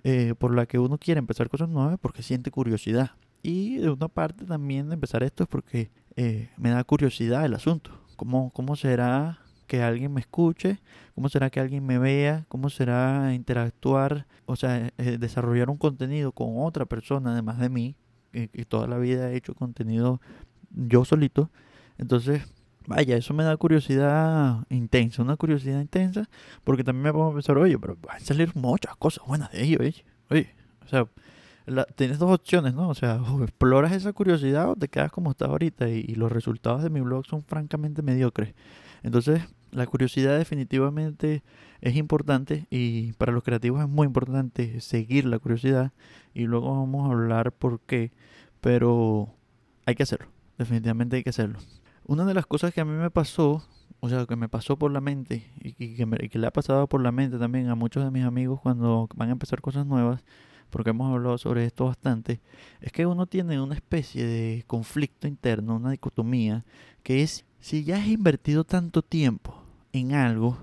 eh, 0.04 0.34
por 0.38 0.54
la 0.54 0.66
que 0.66 0.80
uno 0.80 0.98
quiere 0.98 1.20
empezar 1.20 1.50
cosas 1.50 1.70
nuevas, 1.70 1.98
porque 2.02 2.24
siente 2.24 2.52
curiosidad. 2.52 3.12
Y 3.44 3.78
de 3.78 3.90
una 3.90 4.08
parte 4.08 4.46
también 4.46 4.90
de 4.90 4.96
empezar 4.96 5.24
esto 5.24 5.44
es 5.44 5.50
porque 5.50 5.92
eh, 6.16 6.50
me 6.58 6.70
da 6.70 6.84
curiosidad 6.84 7.46
el 7.46 7.54
asunto. 7.54 7.92
¿Cómo, 8.16 8.52
¿Cómo 8.52 8.76
será 8.76 9.40
que 9.68 9.82
alguien 9.82 10.14
me 10.14 10.20
escuche? 10.20 10.80
¿Cómo 11.16 11.30
será 11.30 11.50
que 11.50 11.60
alguien 11.60 11.86
me 11.86 11.98
vea? 11.98 12.46
¿Cómo 12.50 12.70
será 12.70 13.34
interactuar? 13.34 14.28
O 14.46 14.56
sea, 14.56 14.92
eh, 14.98 15.18
desarrollar 15.18 15.70
un 15.70 15.78
contenido 15.78 16.32
con 16.34 16.56
otra 16.58 16.86
persona 16.86 17.32
además 17.32 17.58
de 17.60 17.70
mí, 17.70 17.96
que, 18.32 18.48
toda 18.66 18.88
la 18.88 18.98
vida 18.98 19.32
he 19.32 19.36
hecho 19.36 19.54
contenido 19.54 20.22
yo 20.72 21.06
solito. 21.06 21.50
Entonces, 21.98 22.44
vaya, 22.88 23.18
eso 23.18 23.34
me 23.34 23.44
da 23.44 23.58
curiosidad 23.58 24.66
intensa, 24.70 25.22
una 25.22 25.38
curiosidad 25.38 25.82
intensa, 25.82 26.30
porque 26.64 26.84
también 26.84 27.04
me 27.04 27.12
pongo 27.12 27.32
a 27.32 27.34
pensar, 27.34 27.58
oye, 27.58 27.78
pero 27.78 27.98
van 28.02 28.18
a 28.18 28.20
salir 28.20 28.52
muchas 28.56 28.96
cosas 28.96 29.26
buenas 29.28 29.52
de 29.52 29.64
ello, 29.64 29.78
oye, 29.82 30.06
oye, 30.30 30.56
o 30.84 30.88
sea 30.88 31.08
tienes 31.96 32.20
dos 32.20 32.32
opciones, 32.32 32.74
¿no? 32.74 32.90
O 32.90 32.96
sea, 32.96 33.22
o 33.22 33.44
exploras 33.44 33.92
esa 33.92 34.14
curiosidad 34.14 34.70
o 34.70 34.76
te 34.76 34.88
quedas 34.88 35.12
como 35.12 35.32
estás 35.32 35.50
ahorita 35.50 35.90
y, 35.90 36.04
y, 36.08 36.16
los 36.16 36.32
resultados 36.32 36.84
de 36.84 36.90
mi 36.90 37.02
blog 37.02 37.26
son 37.26 37.44
francamente 37.44 38.02
mediocres. 38.02 38.54
Entonces, 39.04 39.44
la 39.72 39.88
curiosidad 39.88 40.38
definitivamente 40.38 41.44
es 41.82 41.96
importante 41.96 42.68
y 42.70 43.14
para 43.14 43.32
los 43.32 43.44
creativos 43.44 43.82
es 43.82 43.90
muy 43.90 44.06
importante 44.06 44.82
seguir 44.82 45.26
la 45.26 45.40
curiosidad 45.40 45.92
y 46.34 46.44
luego 46.44 46.72
vamos 46.78 47.08
a 47.08 47.14
hablar 47.14 47.52
por 47.52 47.80
qué, 47.82 48.12
pero 48.60 49.34
hay 49.86 49.96
que 49.96 50.04
hacerlo, 50.04 50.28
definitivamente 50.58 51.16
hay 51.16 51.24
que 51.24 51.32
hacerlo. 51.32 51.60
Una 52.06 52.26
de 52.26 52.34
las 52.34 52.46
cosas 52.46 52.74
que 52.74 52.82
a 52.82 52.86
mí 52.86 52.92
me 52.92 53.10
pasó, 53.10 53.64
o 54.00 54.10
sea, 54.10 54.26
que 54.26 54.36
me 54.36 54.50
pasó 54.50 54.78
por 54.78 54.92
la 54.92 55.02
mente 55.02 55.50
y 55.60 55.74
que, 55.74 56.30
que 56.30 56.40
le 56.40 56.48
ha 56.48 56.52
pasado 56.52 56.88
por 56.88 57.02
la 57.02 57.12
mente 57.12 57.38
también 57.38 57.70
a 57.70 57.76
muchos 57.76 58.04
de 58.04 58.12
mis 58.12 58.24
amigos 58.24 58.60
cuando 58.62 59.08
van 59.16 59.30
a 59.30 59.34
empezar 59.34 59.62
cosas 59.62 59.86
nuevas, 59.86 60.24
porque 60.70 60.92
hemos 60.92 61.14
hablado 61.14 61.38
sobre 61.38 61.66
esto 61.66 61.86
bastante, 61.86 62.42
es 62.80 62.92
que 62.92 63.06
uno 63.06 63.28
tiene 63.28 63.62
una 63.62 63.76
especie 63.76 64.26
de 64.26 64.64
conflicto 64.68 65.28
interno, 65.28 65.76
una 65.76 65.92
dicotomía, 65.92 66.66
que 67.04 67.24
es 67.24 67.46
si 67.62 67.84
ya 67.84 67.98
has 67.98 68.08
invertido 68.08 68.64
tanto 68.64 69.02
tiempo 69.02 69.64
en 69.94 70.14
algo, 70.14 70.58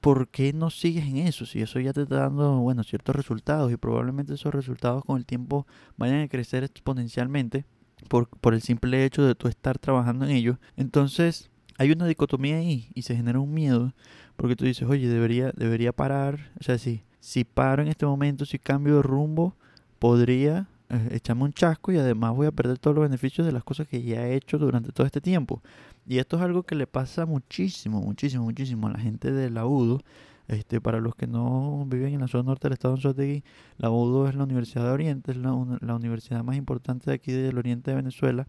¿por 0.00 0.28
qué 0.28 0.52
no 0.52 0.70
sigues 0.70 1.06
en 1.06 1.16
eso? 1.16 1.46
Si 1.46 1.60
eso 1.60 1.80
ya 1.80 1.92
te 1.92 2.02
está 2.02 2.16
dando, 2.16 2.58
bueno, 2.60 2.84
ciertos 2.84 3.16
resultados 3.16 3.72
y 3.72 3.76
probablemente 3.76 4.34
esos 4.34 4.54
resultados 4.54 5.04
con 5.04 5.16
el 5.16 5.26
tiempo 5.26 5.66
vayan 5.96 6.20
a 6.20 6.28
crecer 6.28 6.62
exponencialmente 6.62 7.64
por, 8.08 8.28
por 8.28 8.54
el 8.54 8.60
simple 8.60 9.04
hecho 9.04 9.24
de 9.24 9.34
tú 9.34 9.48
estar 9.48 9.78
trabajando 9.78 10.26
en 10.26 10.32
ello. 10.32 10.58
Entonces, 10.76 11.50
hay 11.78 11.90
una 11.90 12.06
dicotomía 12.06 12.56
ahí 12.56 12.90
y 12.94 13.02
se 13.02 13.16
genera 13.16 13.40
un 13.40 13.52
miedo 13.54 13.94
porque 14.36 14.56
tú 14.56 14.64
dices, 14.64 14.88
oye, 14.88 15.08
debería, 15.08 15.52
debería 15.56 15.92
parar, 15.92 16.52
o 16.60 16.64
sea, 16.64 16.78
sí, 16.78 17.02
si 17.20 17.44
paro 17.44 17.82
en 17.82 17.88
este 17.88 18.04
momento, 18.04 18.44
si 18.44 18.58
cambio 18.58 18.96
de 18.96 19.02
rumbo, 19.02 19.56
podría 19.98 20.68
eh, 20.90 21.08
echarme 21.12 21.44
un 21.44 21.52
chasco 21.52 21.92
y 21.92 21.98
además 21.98 22.34
voy 22.34 22.46
a 22.46 22.52
perder 22.52 22.78
todos 22.78 22.96
los 22.96 23.04
beneficios 23.04 23.46
de 23.46 23.52
las 23.52 23.64
cosas 23.64 23.86
que 23.86 24.02
ya 24.02 24.26
he 24.26 24.34
hecho 24.34 24.58
durante 24.58 24.92
todo 24.92 25.06
este 25.06 25.20
tiempo. 25.20 25.62
Y 26.06 26.18
esto 26.18 26.36
es 26.36 26.42
algo 26.42 26.64
que 26.64 26.74
le 26.74 26.86
pasa 26.86 27.26
muchísimo, 27.26 28.00
muchísimo, 28.00 28.44
muchísimo 28.44 28.86
a 28.88 28.90
la 28.90 28.98
gente 28.98 29.32
de 29.32 29.50
la 29.50 29.66
UDO. 29.66 30.00
Este, 30.48 30.80
para 30.80 31.00
los 31.00 31.14
que 31.14 31.26
no 31.26 31.86
viven 31.86 32.14
en 32.14 32.20
la 32.20 32.28
zona 32.28 32.42
norte 32.42 32.66
del 32.66 32.74
estado 32.74 32.94
de 32.94 32.98
Anzoátegui, 32.98 33.44
la 33.78 33.90
UDO 33.90 34.28
es 34.28 34.34
la 34.34 34.42
Universidad 34.42 34.84
de 34.84 34.90
Oriente, 34.90 35.30
es 35.30 35.36
la, 35.36 35.50
la 35.80 35.94
universidad 35.94 36.42
más 36.42 36.56
importante 36.56 37.10
de 37.10 37.14
aquí 37.14 37.32
del 37.32 37.56
oriente 37.56 37.92
de 37.92 37.96
Venezuela. 37.96 38.46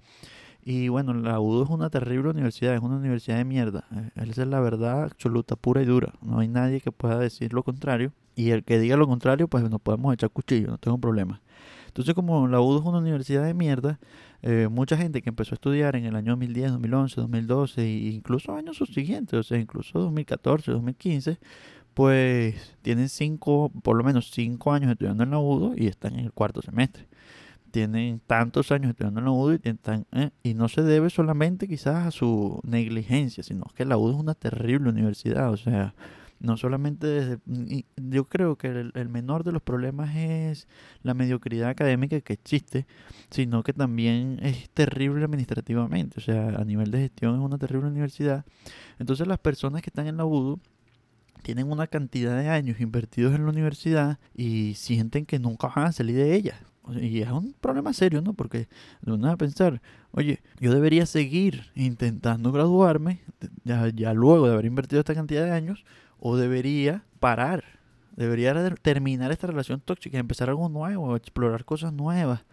Y 0.65 0.87
bueno, 0.87 1.13
la 1.13 1.39
UDO 1.39 1.63
es 1.63 1.69
una 1.69 1.89
terrible 1.89 2.29
universidad, 2.29 2.73
es 2.73 2.81
una 2.81 2.95
universidad 2.95 3.37
de 3.37 3.45
mierda. 3.45 3.85
Eh, 3.95 4.09
esa 4.15 4.43
es 4.43 4.47
la 4.47 4.59
verdad 4.61 5.03
absoluta, 5.03 5.55
pura 5.55 5.81
y 5.81 5.85
dura. 5.85 6.13
No 6.21 6.39
hay 6.39 6.47
nadie 6.47 6.79
que 6.79 6.91
pueda 6.91 7.19
decir 7.19 7.53
lo 7.53 7.63
contrario. 7.63 8.13
Y 8.35 8.51
el 8.51 8.63
que 8.63 8.79
diga 8.79 8.95
lo 8.97 9.07
contrario, 9.07 9.47
pues 9.47 9.69
nos 9.69 9.81
podemos 9.81 10.13
echar 10.13 10.29
cuchillo, 10.29 10.69
no 10.69 10.77
tengo 10.77 10.97
problema. 10.97 11.41
Entonces, 11.87 12.15
como 12.15 12.47
la 12.47 12.59
UDO 12.61 12.79
es 12.79 12.85
una 12.85 12.97
universidad 12.97 13.45
de 13.45 13.53
mierda, 13.53 13.99
eh, 14.45 14.67
mucha 14.69 14.97
gente 14.97 15.21
que 15.21 15.29
empezó 15.29 15.53
a 15.53 15.55
estudiar 15.55 15.95
en 15.95 16.03
el 16.03 16.17
año 16.17 16.33
2010, 16.33 16.73
2011, 16.73 17.21
2012 17.21 17.81
e 17.81 18.09
incluso 18.09 18.53
años 18.53 18.75
subsiguientes, 18.75 19.39
o 19.39 19.43
sea, 19.43 19.57
incluso 19.57 19.99
2014, 19.99 20.71
2015, 20.73 21.39
pues 21.93 22.75
tienen 22.81 23.07
cinco, 23.07 23.71
por 23.83 23.95
lo 23.95 24.03
menos 24.03 24.31
cinco 24.31 24.73
años 24.73 24.91
estudiando 24.91 25.23
en 25.23 25.31
la 25.31 25.39
UDO 25.39 25.75
y 25.77 25.87
están 25.87 26.19
en 26.19 26.25
el 26.25 26.33
cuarto 26.33 26.61
semestre. 26.61 27.07
Tienen 27.71 28.19
tantos 28.27 28.71
años 28.73 28.89
estudiando 28.89 29.21
en 29.21 29.25
la 29.25 29.31
UDO 29.31 29.53
y, 29.53 29.59
están, 29.63 30.05
eh, 30.11 30.31
y 30.43 30.55
no 30.55 30.67
se 30.67 30.81
debe 30.83 31.09
solamente 31.09 31.65
quizás 31.69 32.05
a 32.05 32.11
su 32.11 32.59
negligencia, 32.63 33.43
sino 33.43 33.63
que 33.75 33.85
la 33.85 33.97
UDO 33.97 34.11
es 34.11 34.19
una 34.19 34.35
terrible 34.35 34.89
universidad, 34.89 35.51
o 35.53 35.57
sea, 35.57 35.95
no 36.43 36.57
solamente 36.57 37.07
desde... 37.07 37.39
Yo 37.95 38.25
creo 38.25 38.57
que 38.57 38.67
el, 38.67 39.09
menor 39.09 39.43
de 39.45 39.53
los 39.53 39.61
problemas 39.61 40.15
es 40.15 40.67
la 41.01 41.13
mediocridad 41.13 41.69
académica 41.69 42.19
que 42.19 42.33
existe, 42.33 42.85
sino 43.31 43.63
que 43.63 43.71
también 43.71 44.39
es 44.43 44.69
terrible 44.69 45.23
administrativamente. 45.23 46.19
O 46.19 46.21
sea, 46.21 46.49
a 46.49 46.65
nivel 46.65 46.91
de 46.91 46.99
gestión 46.99 47.35
es 47.35 47.41
una 47.41 47.57
terrible 47.57 47.87
universidad. 47.87 48.45
Entonces 48.99 49.25
las 49.25 49.39
personas 49.39 49.81
que 49.81 49.89
están 49.89 50.05
en 50.05 50.17
la 50.17 50.25
UDO 50.25 50.59
tienen 51.43 51.71
una 51.71 51.87
cantidad 51.87 52.37
de 52.37 52.49
años 52.49 52.81
invertidos 52.81 53.33
en 53.33 53.45
la 53.45 53.49
universidad 53.49 54.19
y 54.35 54.73
sienten 54.75 55.25
que 55.25 55.39
nunca 55.39 55.69
van 55.73 55.87
a 55.87 55.91
salir 55.93 56.17
de 56.17 56.35
ella. 56.35 56.59
Y 56.99 57.21
es 57.21 57.31
un 57.31 57.53
problema 57.53 57.93
serio, 57.93 58.21
¿no? 58.21 58.33
Porque 58.33 58.67
uno 59.05 59.27
va 59.27 59.33
a 59.33 59.37
pensar, 59.37 59.81
oye, 60.11 60.41
yo 60.59 60.73
debería 60.73 61.05
seguir 61.05 61.71
intentando 61.75 62.51
graduarme, 62.51 63.21
ya, 63.63 63.87
ya 63.87 64.13
luego 64.13 64.47
de 64.47 64.53
haber 64.53 64.65
invertido 64.65 64.99
esta 64.99 65.15
cantidad 65.15 65.45
de 65.45 65.51
años, 65.51 65.85
o 66.25 66.37
debería 66.37 67.03
parar, 67.19 67.65
debería 68.15 68.53
terminar 68.75 69.33
esta 69.33 69.45
relación 69.45 69.81
tóxica, 69.81 70.17
empezar 70.17 70.49
algo 70.49 70.69
nuevo, 70.69 71.17
explorar 71.17 71.65
cosas 71.65 71.91
nuevas, 71.91 72.45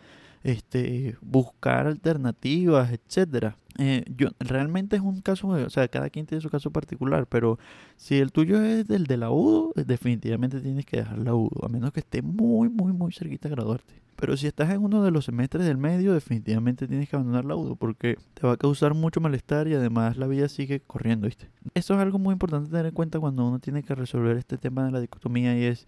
este, 0.43 1.17
buscar 1.21 1.87
alternativas, 1.87 2.93
etcétera. 2.93 3.57
Eh, 3.79 4.05
yo 4.17 4.29
realmente 4.41 4.97
es 4.97 5.03
un 5.03 5.21
caso, 5.21 5.49
o 5.49 5.71
sea, 5.71 5.89
cada 5.89 6.11
quien 6.11 6.27
tiene 6.27 6.43
su 6.43 6.51
caso 6.51 6.71
particular, 6.71 7.27
pero 7.27 7.59
si 7.97 8.19
el 8.19 8.33
tuyo 8.33 8.61
es 8.63 8.91
el 8.91 9.07
de 9.07 9.17
la 9.17 9.31
UDO, 9.31 9.73
definitivamente 9.75 10.61
tienes 10.61 10.85
que 10.85 10.99
dejar 10.99 11.19
la 11.19 11.35
UDO, 11.35 11.65
a 11.65 11.69
menos 11.69 11.93
que 11.93 12.01
esté 12.01 12.21
muy, 12.21 12.69
muy, 12.69 12.93
muy 12.93 13.13
cerquita 13.13 13.49
de 13.49 13.55
graduarte. 13.55 13.95
Pero 14.17 14.37
si 14.37 14.47
estás 14.47 14.69
en 14.71 14.85
uno 14.85 15.03
de 15.03 15.11
los 15.11 15.25
semestres 15.25 15.65
del 15.65 15.79
medio, 15.79 16.13
definitivamente 16.13 16.87
tienes 16.87 17.09
que 17.09 17.17
abandonar 17.17 17.47
la 17.47 17.57
UDO 17.57 17.77
porque 17.77 18.19
te 18.35 18.47
va 18.47 18.53
a 18.53 18.57
causar 18.59 18.93
mucho 18.93 19.19
malestar 19.21 19.67
y 19.67 19.75
además 19.75 20.19
la 20.19 20.27
vida 20.27 20.49
sigue 20.49 20.81
corriendo, 20.81 21.27
¿viste? 21.27 21.49
Eso 21.73 21.95
es 21.95 22.01
algo 22.01 22.19
muy 22.19 22.35
importante 22.35 22.69
tener 22.69 22.85
en 22.85 22.93
cuenta 22.93 23.19
cuando 23.19 23.49
uno 23.49 23.61
tiene 23.61 23.83
que 23.83 23.95
resolver 23.95 24.37
este 24.37 24.59
tema 24.59 24.85
de 24.85 24.91
la 24.91 25.01
dicotomía 25.01 25.59
y 25.59 25.65
es, 25.65 25.87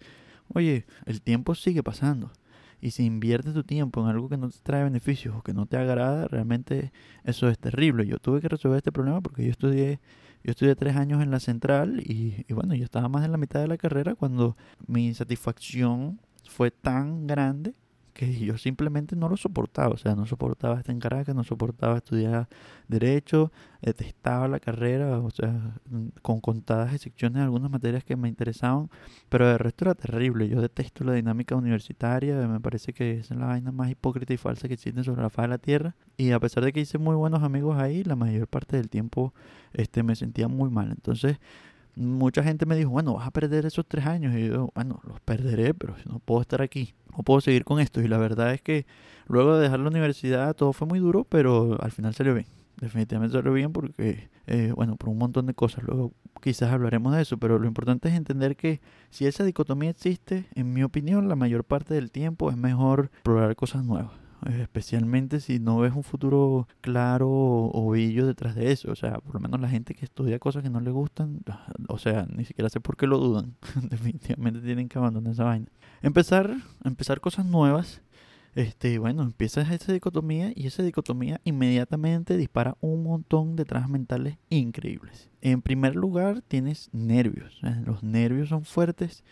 oye, 0.51 0.87
el 1.05 1.21
tiempo 1.21 1.53
sigue 1.53 1.83
pasando. 1.83 2.31
Y 2.83 2.91
si 2.91 3.05
inviertes 3.05 3.53
tu 3.53 3.63
tiempo 3.63 4.01
en 4.01 4.07
algo 4.07 4.27
que 4.27 4.35
no 4.35 4.49
te 4.49 4.57
trae 4.61 4.83
beneficios 4.83 5.33
o 5.37 5.41
que 5.41 5.53
no 5.53 5.65
te 5.65 5.77
agrada, 5.77 6.27
realmente 6.27 6.91
eso 7.23 7.47
es 7.47 7.57
terrible. 7.57 8.05
Yo 8.05 8.17
tuve 8.19 8.41
que 8.41 8.49
resolver 8.49 8.75
este 8.75 8.91
problema 8.91 9.21
porque 9.21 9.45
yo 9.45 9.51
estudié, 9.51 10.01
yo 10.43 10.51
estudié 10.51 10.75
tres 10.75 10.97
años 10.97 11.23
en 11.23 11.31
la 11.31 11.39
central 11.39 12.01
y, 12.01 12.43
y 12.45 12.53
bueno, 12.53 12.75
yo 12.75 12.83
estaba 12.83 13.07
más 13.07 13.23
en 13.23 13.31
la 13.31 13.37
mitad 13.37 13.61
de 13.61 13.69
la 13.69 13.77
carrera 13.77 14.15
cuando 14.15 14.57
mi 14.85 15.07
insatisfacción 15.07 16.19
fue 16.43 16.71
tan 16.71 17.25
grande 17.25 17.73
que 18.13 18.31
yo 18.33 18.57
simplemente 18.57 19.15
no 19.15 19.27
lo 19.27 19.37
soportaba, 19.37 19.89
o 19.93 19.97
sea, 19.97 20.15
no 20.15 20.25
soportaba 20.25 20.77
estar 20.77 20.93
en 20.93 20.99
Caracas, 20.99 21.35
no 21.35 21.43
soportaba 21.43 21.97
estudiar 21.97 22.47
derecho, 22.87 23.51
detestaba 23.81 24.47
la 24.47 24.59
carrera, 24.59 25.19
o 25.19 25.31
sea, 25.31 25.79
con 26.21 26.39
contadas 26.39 26.93
excepciones 26.93 27.41
algunas 27.41 27.71
materias 27.71 28.03
que 28.03 28.15
me 28.15 28.29
interesaban, 28.29 28.89
pero 29.29 29.49
el 29.51 29.59
resto 29.59 29.85
era 29.85 29.95
terrible, 29.95 30.47
yo 30.47 30.61
detesto 30.61 31.03
la 31.03 31.13
dinámica 31.13 31.55
universitaria, 31.55 32.35
me 32.47 32.59
parece 32.59 32.93
que 32.93 33.19
es 33.19 33.31
la 33.31 33.47
vaina 33.47 33.71
más 33.71 33.89
hipócrita 33.89 34.33
y 34.33 34.37
falsa 34.37 34.67
que 34.67 34.75
existe 34.75 35.03
sobre 35.03 35.23
la 35.23 35.29
faz 35.29 35.45
de 35.45 35.49
la 35.49 35.57
tierra, 35.57 35.95
y 36.15 36.31
a 36.31 36.39
pesar 36.39 36.63
de 36.63 36.71
que 36.71 36.81
hice 36.81 36.99
muy 36.99 37.15
buenos 37.15 37.41
amigos 37.41 37.77
ahí, 37.77 38.03
la 38.03 38.15
mayor 38.15 38.47
parte 38.47 38.77
del 38.77 38.89
tiempo 38.89 39.33
este, 39.73 40.03
me 40.03 40.15
sentía 40.15 40.47
muy 40.47 40.69
mal, 40.69 40.91
entonces 40.91 41.39
mucha 41.95 42.43
gente 42.43 42.65
me 42.65 42.75
dijo, 42.75 42.89
bueno, 42.89 43.13
vas 43.13 43.27
a 43.27 43.31
perder 43.31 43.65
esos 43.65 43.85
tres 43.87 44.05
años. 44.05 44.35
Y 44.35 44.47
yo, 44.47 44.71
bueno, 44.75 44.99
los 45.07 45.19
perderé, 45.21 45.73
pero 45.73 45.95
no 46.05 46.19
puedo 46.19 46.41
estar 46.41 46.61
aquí, 46.61 46.93
no 47.15 47.23
puedo 47.23 47.41
seguir 47.41 47.63
con 47.63 47.79
esto. 47.79 48.01
Y 48.01 48.07
la 48.07 48.17
verdad 48.17 48.53
es 48.53 48.61
que 48.61 48.85
luego 49.27 49.55
de 49.55 49.63
dejar 49.63 49.79
la 49.79 49.89
universidad 49.89 50.55
todo 50.55 50.73
fue 50.73 50.87
muy 50.87 50.99
duro, 50.99 51.23
pero 51.23 51.77
al 51.81 51.91
final 51.91 52.13
salió 52.13 52.33
bien. 52.33 52.47
Definitivamente 52.79 53.37
salió 53.37 53.53
bien 53.53 53.71
porque, 53.71 54.29
eh, 54.47 54.73
bueno, 54.75 54.95
por 54.95 55.09
un 55.09 55.17
montón 55.17 55.45
de 55.45 55.53
cosas. 55.53 55.83
Luego 55.83 56.13
quizás 56.41 56.71
hablaremos 56.71 57.15
de 57.15 57.21
eso, 57.21 57.37
pero 57.37 57.59
lo 57.59 57.67
importante 57.67 58.09
es 58.09 58.15
entender 58.15 58.55
que 58.55 58.81
si 59.09 59.25
esa 59.25 59.43
dicotomía 59.43 59.91
existe, 59.91 60.45
en 60.55 60.73
mi 60.73 60.83
opinión, 60.83 61.29
la 61.29 61.35
mayor 61.35 61.63
parte 61.63 61.93
del 61.93 62.11
tiempo 62.11 62.49
es 62.49 62.57
mejor 62.57 63.11
probar 63.23 63.55
cosas 63.55 63.85
nuevas 63.85 64.22
especialmente 64.47 65.39
si 65.39 65.59
no 65.59 65.79
ves 65.79 65.93
un 65.93 66.03
futuro 66.03 66.67
claro 66.81 67.29
o, 67.29 67.89
bello 67.91 68.25
detrás 68.25 68.55
de 68.55 68.71
eso. 68.71 68.91
O 68.91 68.95
sea, 68.95 69.13
por 69.19 69.35
lo 69.35 69.39
menos 69.39 69.59
la 69.59 69.69
gente 69.69 69.93
que 69.93 70.05
estudia 70.05 70.39
cosas 70.39 70.63
que 70.63 70.69
no 70.69 70.79
le 70.79 70.91
gustan, 70.91 71.41
o 71.87 71.97
sea, 71.97 72.27
ni 72.33 72.45
siquiera 72.45 72.69
sé 72.69 72.79
por 72.79 72.97
qué 72.97 73.07
lo 73.07 73.17
dudan. 73.17 73.55
Definitivamente 73.89 74.61
tienen 74.61 74.89
que 74.89 74.97
abandonar 74.97 75.33
esa 75.33 75.43
vaina. 75.45 75.67
Empezar, 76.01 76.55
empezar 76.83 77.21
cosas 77.21 77.45
nuevas. 77.45 78.01
Este, 78.55 78.99
bueno, 78.99 79.23
empiezas 79.23 79.71
esa 79.71 79.93
dicotomía 79.93 80.51
y 80.53 80.67
esa 80.67 80.83
dicotomía 80.83 81.41
inmediatamente 81.43 82.37
dispara 82.37 82.77
un 82.81 83.01
montón 83.01 83.55
de 83.55 83.65
trabas 83.65 83.89
mentales 83.89 84.37
increíbles. 84.49 85.31
En 85.41 85.63
primer 85.63 85.95
lugar, 85.95 86.43
tienes 86.47 86.89
nervios. 86.93 87.59
Los 87.83 88.03
nervios 88.03 88.49
son 88.49 88.63
fuertes 88.63 89.23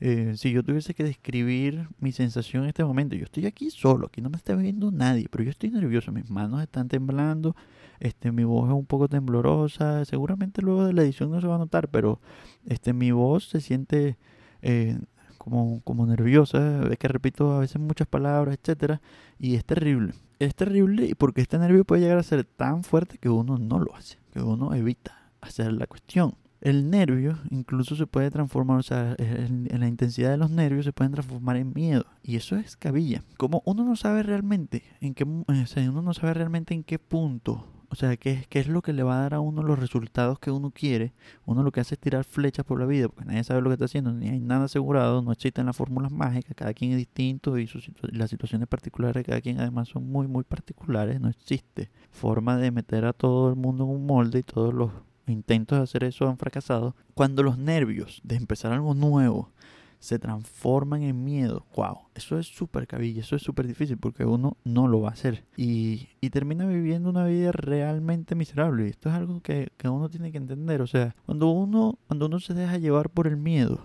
eh, 0.00 0.34
si 0.36 0.52
yo 0.52 0.62
tuviese 0.62 0.94
que 0.94 1.02
describir 1.02 1.88
mi 1.98 2.12
sensación 2.12 2.62
en 2.62 2.68
este 2.68 2.84
momento, 2.84 3.16
yo 3.16 3.24
estoy 3.24 3.46
aquí 3.46 3.70
solo, 3.70 4.06
aquí 4.06 4.20
no 4.20 4.30
me 4.30 4.36
está 4.36 4.54
viendo 4.54 4.92
nadie, 4.92 5.26
pero 5.30 5.42
yo 5.42 5.50
estoy 5.50 5.70
nervioso, 5.70 6.12
mis 6.12 6.30
manos 6.30 6.62
están 6.62 6.88
temblando, 6.88 7.56
este, 7.98 8.30
mi 8.30 8.44
voz 8.44 8.68
es 8.68 8.74
un 8.74 8.86
poco 8.86 9.08
temblorosa, 9.08 10.04
seguramente 10.04 10.62
luego 10.62 10.86
de 10.86 10.92
la 10.92 11.02
edición 11.02 11.30
no 11.30 11.40
se 11.40 11.48
va 11.48 11.56
a 11.56 11.58
notar, 11.58 11.88
pero 11.88 12.20
este, 12.64 12.92
mi 12.92 13.10
voz 13.10 13.48
se 13.48 13.60
siente 13.60 14.16
eh, 14.62 14.98
como, 15.36 15.80
como 15.82 16.06
nerviosa, 16.06 16.80
ve 16.80 16.96
que 16.96 17.08
repito 17.08 17.52
a 17.52 17.60
veces 17.60 17.80
muchas 17.80 18.06
palabras, 18.06 18.56
etcétera, 18.60 19.00
y 19.38 19.56
es 19.56 19.64
terrible. 19.64 20.14
Es 20.38 20.54
terrible 20.54 21.12
porque 21.18 21.40
este 21.40 21.58
nervio 21.58 21.84
puede 21.84 22.02
llegar 22.02 22.18
a 22.18 22.22
ser 22.22 22.44
tan 22.44 22.84
fuerte 22.84 23.18
que 23.18 23.28
uno 23.28 23.58
no 23.58 23.80
lo 23.80 23.96
hace, 23.96 24.18
que 24.32 24.40
uno 24.40 24.74
evita 24.74 25.32
hacer 25.40 25.72
la 25.72 25.88
cuestión 25.88 26.34
el 26.60 26.90
nervio 26.90 27.38
incluso 27.50 27.96
se 27.96 28.06
puede 28.06 28.30
transformar, 28.30 28.78
o 28.78 28.82
sea, 28.82 29.14
en, 29.18 29.68
la 29.78 29.88
intensidad 29.88 30.30
de 30.30 30.36
los 30.36 30.50
nervios 30.50 30.84
se 30.84 30.92
pueden 30.92 31.12
transformar 31.12 31.56
en 31.56 31.72
miedo. 31.72 32.04
Y 32.22 32.36
eso 32.36 32.56
es 32.56 32.76
cabilla. 32.76 33.22
Como 33.36 33.62
uno 33.64 33.84
no 33.84 33.96
sabe 33.96 34.22
realmente 34.22 34.82
en 35.00 35.14
qué, 35.14 35.24
o 35.24 35.66
sea, 35.66 35.88
uno 35.90 36.02
no 36.02 36.14
sabe 36.14 36.34
realmente 36.34 36.74
en 36.74 36.84
qué 36.84 36.98
punto, 36.98 37.66
o 37.90 37.94
sea, 37.94 38.16
qué, 38.16 38.44
qué 38.50 38.58
es 38.58 38.68
lo 38.68 38.82
que 38.82 38.92
le 38.92 39.02
va 39.02 39.18
a 39.18 39.22
dar 39.22 39.34
a 39.34 39.40
uno 39.40 39.62
los 39.62 39.78
resultados 39.78 40.38
que 40.38 40.50
uno 40.50 40.70
quiere. 40.70 41.14
Uno 41.46 41.62
lo 41.62 41.72
que 41.72 41.80
hace 41.80 41.94
es 41.94 42.00
tirar 42.00 42.24
flechas 42.24 42.66
por 42.66 42.78
la 42.78 42.86
vida, 42.86 43.08
porque 43.08 43.24
nadie 43.24 43.44
sabe 43.44 43.62
lo 43.62 43.70
que 43.70 43.74
está 43.74 43.86
haciendo, 43.86 44.12
ni 44.12 44.28
hay 44.28 44.40
nada 44.40 44.64
asegurado, 44.64 45.22
no 45.22 45.32
existen 45.32 45.66
las 45.66 45.76
fórmulas 45.76 46.12
mágicas, 46.12 46.54
cada 46.54 46.74
quien 46.74 46.92
es 46.92 46.98
distinto 46.98 47.58
y 47.58 47.68
las 48.12 48.30
situaciones 48.30 48.68
particulares 48.68 49.14
de 49.14 49.24
cada 49.24 49.40
quien 49.40 49.60
además 49.60 49.88
son 49.88 50.06
muy, 50.10 50.26
muy 50.26 50.44
particulares. 50.44 51.20
No 51.20 51.28
existe 51.28 51.90
forma 52.10 52.58
de 52.58 52.70
meter 52.70 53.06
a 53.06 53.14
todo 53.14 53.48
el 53.48 53.56
mundo 53.56 53.84
en 53.84 53.90
un 53.90 54.06
molde 54.06 54.40
y 54.40 54.42
todos 54.42 54.74
los 54.74 54.90
intentos 55.30 55.78
de 55.78 55.84
hacer 55.84 56.04
eso 56.04 56.28
han 56.28 56.38
fracasado. 56.38 56.94
Cuando 57.14 57.42
los 57.42 57.58
nervios 57.58 58.20
de 58.24 58.36
empezar 58.36 58.72
algo 58.72 58.94
nuevo 58.94 59.50
se 59.98 60.18
transforman 60.18 61.02
en 61.02 61.24
miedo, 61.24 61.66
wow, 61.74 61.98
eso 62.14 62.38
es 62.38 62.46
súper 62.46 62.86
cabilla, 62.86 63.20
eso 63.20 63.34
es 63.36 63.42
súper 63.42 63.66
difícil 63.66 63.98
porque 63.98 64.24
uno 64.24 64.56
no 64.64 64.86
lo 64.86 65.00
va 65.00 65.08
a 65.08 65.12
hacer 65.12 65.44
y, 65.56 66.08
y, 66.20 66.30
termina 66.30 66.66
viviendo 66.66 67.10
una 67.10 67.24
vida 67.24 67.50
realmente 67.52 68.34
miserable. 68.34 68.86
Y 68.86 68.90
esto 68.90 69.08
es 69.08 69.14
algo 69.16 69.40
que, 69.40 69.70
que 69.76 69.88
uno 69.88 70.08
tiene 70.08 70.30
que 70.30 70.38
entender, 70.38 70.82
o 70.82 70.86
sea, 70.86 71.16
cuando 71.26 71.48
uno, 71.48 71.98
cuando 72.06 72.26
uno 72.26 72.38
se 72.38 72.54
deja 72.54 72.78
llevar 72.78 73.10
por 73.10 73.26
el 73.26 73.36
miedo, 73.36 73.80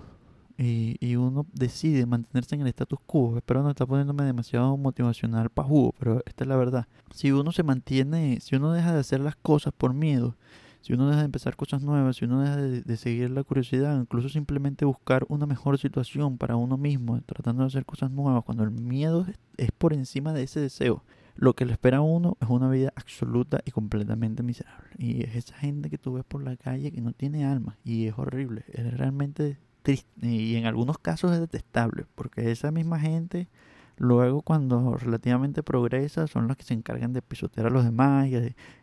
y, 0.56 0.98
y, 1.00 1.16
uno 1.16 1.48
decide 1.52 2.06
mantenerse 2.06 2.54
en 2.54 2.62
el 2.62 2.68
status 2.68 3.00
quo. 3.06 3.38
Espero 3.38 3.64
no 3.64 3.72
estar 3.72 3.88
poniéndome 3.88 4.24
demasiado 4.24 4.78
motivacional 4.78 5.50
para 5.50 5.68
jugo, 5.68 5.96
pero 5.98 6.22
esta 6.28 6.44
es 6.44 6.48
la 6.48 6.56
verdad. 6.56 6.88
Si 7.12 7.32
uno 7.32 7.52
se 7.52 7.64
mantiene, 7.64 8.40
si 8.40 8.56
uno 8.56 8.72
deja 8.72 8.94
de 8.94 9.00
hacer 9.00 9.20
las 9.20 9.36
cosas 9.36 9.74
por 9.76 9.96
miedo, 9.96 10.36
si 10.84 10.92
uno 10.92 11.08
deja 11.08 11.20
de 11.20 11.26
empezar 11.26 11.56
cosas 11.56 11.82
nuevas, 11.82 12.18
si 12.18 12.26
uno 12.26 12.42
deja 12.42 12.58
de, 12.58 12.98
seguir 12.98 13.32
la 13.32 13.46
curiosidad, 13.46 13.98
incluso 13.98 14.28
simplemente 14.28 14.84
buscar 14.84 15.26
una 15.30 15.46
mejor 15.46 15.80
situación 15.80 16.38
para 16.38 16.58
uno 16.58 16.76
mismo, 16.76 17.22
tratando 17.22 17.64
de 17.64 17.68
hacer 17.68 17.86
cosas 17.86 18.12
nuevas, 18.12 18.44
cuando 18.44 18.66
el 18.66 18.72
miedo 18.72 19.26
es 19.56 19.72
por 19.72 19.94
encima 19.94 20.34
de 20.34 20.44
ese 20.44 20.60
deseo, 20.60 21.06
lo 21.36 21.54
que 21.54 21.64
le 21.64 21.72
espera 21.72 22.00
a 22.00 22.02
uno 22.02 22.38
es 22.42 22.50
una 22.50 22.70
vida 22.70 22.92
absoluta 22.98 23.62
y 23.64 23.72
completamente 23.72 24.44
miserable. 24.44 24.90
Y 24.98 25.24
es 25.24 25.36
esa 25.38 25.56
gente 25.56 25.90
que 25.90 25.98
tú 25.98 26.12
ves 26.12 26.26
por 26.26 26.44
la 26.44 26.58
calle 26.58 26.92
que 26.92 27.00
no 27.00 27.14
tiene 27.14 27.46
alma 27.46 27.78
y 27.86 28.08
es 28.08 28.20
horrible, 28.20 28.66
es 28.68 28.98
realmente 28.98 29.60
triste 29.84 30.28
y 30.28 30.58
en 30.58 30.66
algunos 30.66 30.98
casos 30.98 31.32
es 31.32 31.40
detestable, 31.40 32.08
porque 32.14 32.52
esa 32.52 32.72
misma 32.72 33.00
gente 33.00 33.48
Luego, 33.98 34.42
cuando 34.42 34.98
relativamente 34.98 35.64
progresa, 35.64 36.28
son 36.28 36.48
los 36.48 36.58
que 36.58 36.64
se 36.64 36.74
encargan 36.74 37.14
de 37.14 37.22
pisotear 37.22 37.68
a 37.68 37.70
los 37.70 37.84
demás 37.86 38.28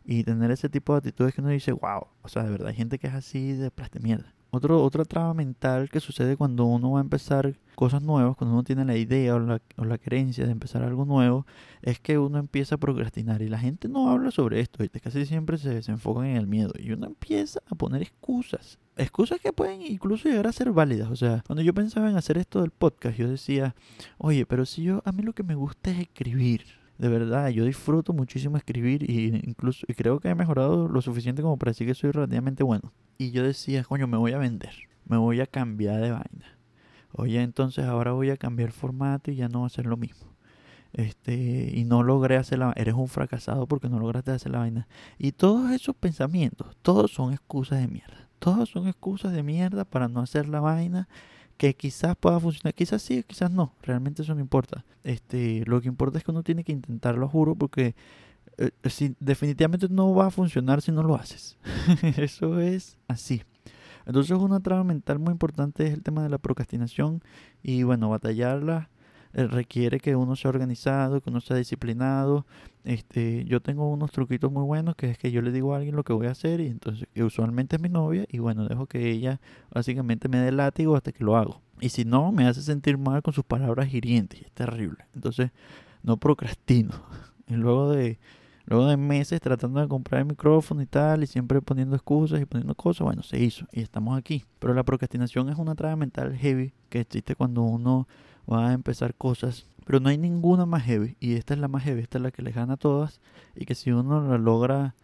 y, 0.05 0.25
tener 0.25 0.51
ese 0.51 0.69
tipo 0.69 0.93
de 0.93 0.99
actitudes 0.99 1.35
que 1.35 1.41
uno 1.41 1.51
dice, 1.51 1.73
wow, 1.73 2.07
o 2.23 2.29
sea, 2.29 2.45
de 2.45 2.51
verdad 2.51 2.69
hay 2.69 2.75
gente 2.75 2.99
que 2.99 3.09
es 3.09 3.15
así 3.15 3.53
de 3.53 3.71
plaste 3.71 4.01
mierda. 4.01 4.33
Otro, 4.53 4.83
otra 4.83 5.05
traba 5.05 5.33
mental 5.33 5.89
que 5.91 6.01
sucede 6.01 6.37
cuando 6.37 6.65
uno 6.65 6.93
va 6.93 6.99
a 6.99 7.03
empezar 7.03 7.55
cosas 7.77 8.03
nuevas, 8.03 8.37
cuando 8.37 8.55
uno 8.55 8.65
tiene 8.65 8.85
la 8.85 8.97
idea 8.97 9.37
o 9.37 9.39
la, 9.39 9.63
o 9.77 9.85
la 9.85 9.97
creencia 9.97 10.45
de 10.45 10.53
empezar 10.53 10.83
algo 10.83 11.05
nuevo, 11.05 11.47
es 11.83 12.01
que 12.01 12.19
uno 12.19 12.39
empieza 12.39 12.75
a 12.75 12.79
procrastinar. 12.79 13.43
Y 13.43 13.49
la 13.49 13.59
gente 13.59 13.89
no 13.89 14.11
habla 14.11 14.31
sobre 14.31 14.61
esto, 14.61 14.85
casi 15.03 15.25
siempre 15.25 15.57
se, 15.57 15.83
se 15.83 15.93
enfocan 15.93 16.27
en 16.27 16.37
el 16.37 16.47
miedo. 16.47 16.73
Y 16.79 16.91
uno 16.93 17.07
empieza 17.07 17.61
a 17.71 17.75
poner 17.75 18.03
excusas. 18.03 18.79
Excusas 18.97 19.41
que 19.41 19.53
pueden 19.53 19.83
incluso 19.83 20.29
llegar 20.29 20.47
a 20.49 20.53
ser 20.53 20.73
válidas. 20.73 21.11
O 21.11 21.17
sea, 21.17 21.43
cuando 21.47 21.63
yo 21.63 21.73
pensaba 21.73 22.11
en 22.11 22.17
hacer 22.17 22.37
esto 22.37 22.61
del 22.61 22.71
podcast, 22.71 23.17
yo 23.17 23.29
decía, 23.29 23.75
oye, 24.19 24.45
pero 24.47 24.67
si 24.67 24.83
yo, 24.83 25.01
a 25.05 25.13
mí 25.13 25.23
lo 25.23 25.33
que 25.33 25.45
me 25.45 25.55
gusta 25.55 25.91
es 25.91 26.01
escribir 26.01 26.65
de 27.01 27.09
verdad, 27.09 27.49
yo 27.49 27.65
disfruto 27.65 28.13
muchísimo 28.13 28.59
escribir 28.59 29.11
y 29.11 29.29
incluso 29.45 29.87
y 29.89 29.95
creo 29.95 30.21
que 30.21 30.29
he 30.29 30.35
mejorado 30.35 30.87
lo 30.87 31.01
suficiente 31.01 31.41
como 31.41 31.57
para 31.57 31.71
decir 31.71 31.87
que 31.87 31.95
soy 31.95 32.11
relativamente 32.11 32.63
bueno. 32.63 32.93
Y 33.21 33.33
yo 33.33 33.43
decía, 33.45 33.85
coño, 33.85 34.07
me 34.07 34.17
voy 34.17 34.33
a 34.33 34.39
vender, 34.39 34.73
me 35.05 35.19
voy 35.19 35.43
a 35.43 35.47
cambiar 35.47 36.01
de 36.01 36.11
vaina. 36.11 36.59
Oye, 37.13 37.43
entonces 37.43 37.85
ahora 37.85 38.13
voy 38.13 38.31
a 38.31 38.39
cambiar 38.39 38.73
formato 38.73 39.31
y 39.31 39.35
ya 39.35 39.51
no 39.51 39.61
va 39.61 39.67
a 39.67 39.69
ser 39.69 39.85
lo 39.85 39.99
mismo. 39.99 40.33
Este, 40.95 41.71
y 41.75 41.85
no 41.85 42.03
logré 42.03 42.39
hacer 42.39 42.61
la 42.61 42.73
eres 42.77 42.95
un 42.95 43.09
fracasado 43.09 43.67
porque 43.67 43.91
no 43.91 43.99
lograste 43.99 44.31
hacer 44.31 44.53
la 44.53 44.61
vaina. 44.61 44.89
Y 45.19 45.33
todos 45.33 45.71
esos 45.71 45.95
pensamientos, 45.95 46.75
todos 46.81 47.13
son 47.13 47.35
excusas 47.35 47.81
de 47.81 47.89
mierda. 47.89 48.31
Todos 48.39 48.71
son 48.71 48.89
excusas 48.89 49.35
de 49.35 49.43
mierda 49.43 49.85
para 49.85 50.09
no 50.09 50.21
hacer 50.21 50.49
la 50.49 50.61
vaina 50.61 51.07
que 51.59 51.75
quizás 51.75 52.17
pueda 52.17 52.41
funcionar, 52.41 52.73
quizás 52.73 53.03
sí, 53.03 53.23
quizás 53.23 53.51
no, 53.51 53.75
realmente 53.83 54.23
eso 54.23 54.35
no 54.35 54.41
importa. 54.41 54.87
Este, 55.05 55.63
lo 55.67 55.83
que 55.83 55.89
importa 55.89 56.17
es 56.17 56.25
que 56.25 56.31
uno 56.31 56.43
tiene 56.43 56.65
que 56.65 56.73
intentarlo, 56.73 57.29
juro, 57.29 57.55
porque 57.55 57.95
eh, 58.59 58.71
si, 58.89 59.15
definitivamente 59.21 59.89
no 59.89 60.15
va 60.15 60.27
a 60.27 60.31
funcionar 60.31 60.83
si 60.83 60.93
no 60.93 61.03
lo 61.03 61.15
haces. 61.15 61.59
eso 62.17 62.61
es 62.61 62.99
así. 63.09 63.43
Entonces 64.07 64.37
una 64.37 64.61
trama 64.61 64.85
mental 64.85 65.19
muy 65.19 65.33
importante 65.33 65.87
es 65.87 65.93
el 65.93 66.03
tema 66.03 66.23
de 66.23 66.31
la 66.31 66.39
procrastinación 66.39 67.23
y 67.63 67.83
bueno, 67.83 68.09
batallarla 68.09 68.91
eh, 69.33 69.47
requiere 69.47 70.01
que 70.01 70.17
uno 70.17 70.35
sea 70.35 70.49
organizado, 70.49 71.21
que 71.21 71.31
uno 71.31 71.41
sea 71.41 71.57
disciplinado. 71.57 72.47
Este, 72.85 73.45
yo 73.45 73.61
tengo 73.61 73.89
unos 73.91 74.11
truquitos 74.11 74.51
muy 74.51 74.65
buenos 74.65 74.97
que 74.97 75.11
es 75.11 75.19
que 75.19 75.31
yo 75.31 75.43
le 75.43 75.53
digo 75.53 75.75
a 75.75 75.77
alguien 75.77 75.95
lo 75.95 76.03
que 76.03 76.13
voy 76.13 76.27
a 76.27 76.33
hacer 76.33 76.61
y 76.61 76.67
entonces 76.67 77.07
usualmente 77.17 77.77
es 77.77 77.83
mi 77.83 77.89
novia 77.89 78.25
y 78.29 78.39
bueno, 78.39 78.67
dejo 78.67 78.87
que 78.87 79.11
ella 79.11 79.41
básicamente 79.73 80.29
me 80.29 80.39
dé 80.39 80.51
látigo 80.51 80.97
hasta 80.97 81.13
que 81.13 81.23
lo 81.23 81.37
hago. 81.37 81.61
Y 81.81 81.91
si 81.91 82.05
no, 82.05 82.33
me 82.33 82.47
hace 82.47 82.63
sentir 82.63 82.99
mal 82.99 83.23
con 83.23 83.33
sus 83.33 83.45
palabras 83.45 83.93
hirientes, 83.93 84.43
es 84.43 84.53
terrible. 84.53 85.07
Entonces, 85.15 85.51
no 86.03 86.17
procrastino. 86.17 86.93
Y 87.47 87.55
luego 87.55 87.91
de 87.91 88.21
luego 88.71 88.87
de 88.87 88.97
meses 88.97 89.41
tratando 89.41 89.81
de 89.81 89.89
comprar 89.89 90.21
el 90.21 90.29
micrófono 90.29 90.81
y 90.81 90.87
tal 90.87 91.25
y 91.25 91.27
siempre 91.27 91.61
poniendo 91.61 91.97
excusas 91.97 92.41
y 92.41 92.47
poniendo 92.47 92.75
cosas, 92.77 93.05
bueno, 93.05 93.23
se 93.25 93.39
hizo 93.39 93.67
y 93.73 93.81
estamos 93.81 94.17
aquí. 94.17 94.45
Pero 94.61 94.75
la 94.75 94.85
procrastinación 94.85 95.49
es 95.49 95.59
una 95.59 95.75
traba 95.75 95.97
mental 95.97 96.37
heavy 96.37 96.73
que 96.89 97.01
existe 97.01 97.35
cuando 97.35 97.63
uno 97.63 98.07
va 98.51 98.69
a 98.69 98.73
empezar 98.73 99.15
cosas, 99.17 99.67
pero 99.85 99.99
no 99.99 100.09
hay 100.09 100.19
ninguna 100.19 100.67
más 100.67 100.85
heavy 100.85 101.17
y 101.19 101.35
esta 101.35 101.53
es 101.53 101.61
la 101.61 101.67
más 101.67 101.83
heavy, 101.83 102.01
esta 102.01 102.19
es 102.19 102.23
la 102.23 102.31
que 102.31 102.43
le 102.43 102.53
gana 102.53 102.75
a 102.75 102.77
todas 102.77 103.21
y 103.57 103.67
que 103.67 103.75
si 103.75 103.91
uno 103.91 104.23
la 104.27 104.39
logra 104.39 104.95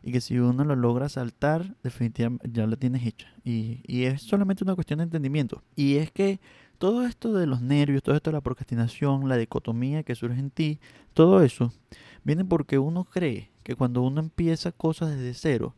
y 0.00 0.12
que 0.12 0.20
si 0.20 0.38
uno 0.38 0.64
la 0.64 0.76
logra 0.76 1.08
saltar, 1.08 1.74
definitivamente 1.82 2.48
ya 2.52 2.68
la 2.68 2.76
tienes 2.76 3.04
hecha. 3.04 3.26
Y, 3.42 3.80
y 3.84 4.04
es 4.04 4.22
solamente 4.22 4.62
una 4.62 4.76
cuestión 4.76 4.98
de 4.98 5.04
entendimiento. 5.04 5.64
Y 5.74 5.96
es 5.96 6.12
que 6.12 6.38
todo 6.78 7.04
esto 7.04 7.32
de 7.32 7.48
los 7.48 7.62
nervios, 7.62 8.04
todo 8.04 8.14
esto 8.14 8.30
de 8.30 8.36
la 8.36 8.40
procrastinación, 8.40 9.28
la 9.28 9.36
dicotomía 9.36 10.04
que 10.04 10.14
surge 10.14 10.38
en 10.38 10.50
ti, 10.50 10.78
todo 11.14 11.42
eso 11.42 11.72
viene 12.28 12.44
porque 12.44 12.78
uno 12.78 13.04
cree 13.04 13.50
que 13.62 13.74
cuando 13.74 14.02
uno 14.02 14.20
empieza 14.20 14.70
cosas 14.70 15.16
desde 15.16 15.32
cero, 15.32 15.74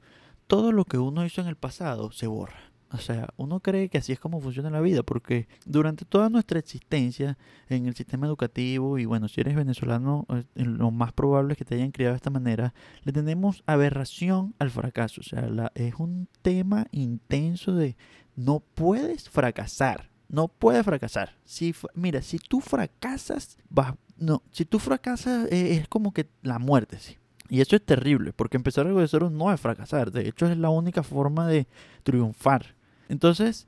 todo 0.48 0.72
lo 0.72 0.84
que 0.84 0.98
uno 0.98 1.24
hizo 1.24 1.40
en 1.40 1.46
el 1.46 1.54
pasado 1.54 2.10
se 2.10 2.26
borra. 2.26 2.72
O 2.90 2.98
sea, 2.98 3.28
uno 3.36 3.60
cree 3.60 3.88
que 3.88 3.98
así 3.98 4.10
es 4.10 4.18
como 4.18 4.40
funciona 4.40 4.68
la 4.68 4.80
vida, 4.80 5.04
porque 5.04 5.46
durante 5.64 6.04
toda 6.04 6.28
nuestra 6.28 6.58
existencia 6.58 7.38
en 7.68 7.86
el 7.86 7.94
sistema 7.94 8.26
educativo, 8.26 8.98
y 8.98 9.04
bueno, 9.04 9.28
si 9.28 9.40
eres 9.40 9.54
venezolano, 9.54 10.26
eh, 10.28 10.42
lo 10.56 10.90
más 10.90 11.12
probable 11.12 11.52
es 11.52 11.58
que 11.58 11.64
te 11.64 11.76
hayan 11.76 11.92
criado 11.92 12.14
de 12.14 12.16
esta 12.16 12.30
manera, 12.30 12.74
le 13.04 13.12
tenemos 13.12 13.62
aberración 13.66 14.56
al 14.58 14.70
fracaso. 14.70 15.20
O 15.20 15.24
sea, 15.24 15.42
la, 15.42 15.70
es 15.76 15.94
un 15.98 16.26
tema 16.42 16.88
intenso 16.90 17.76
de 17.76 17.96
no 18.34 18.58
puedes 18.58 19.30
fracasar. 19.30 20.09
No 20.30 20.46
puedes 20.46 20.84
fracasar. 20.84 21.34
Si, 21.44 21.74
mira, 21.94 22.22
si 22.22 22.38
tú 22.38 22.60
fracasas, 22.60 23.58
vas, 23.68 23.94
no, 24.16 24.42
si 24.52 24.64
tú 24.64 24.78
fracasas 24.78 25.50
eh, 25.50 25.74
es 25.74 25.88
como 25.88 26.12
que 26.12 26.28
la 26.42 26.60
muerte, 26.60 26.98
sí. 27.00 27.16
Y 27.48 27.60
eso 27.60 27.74
es 27.74 27.84
terrible, 27.84 28.32
porque 28.32 28.56
empezar 28.56 28.86
algo 28.86 29.00
de 29.00 29.08
cero 29.08 29.28
no 29.28 29.52
es 29.52 29.60
fracasar. 29.60 30.12
De 30.12 30.28
hecho, 30.28 30.46
es 30.46 30.56
la 30.56 30.70
única 30.70 31.02
forma 31.02 31.48
de 31.48 31.66
triunfar. 32.04 32.76
Entonces, 33.08 33.66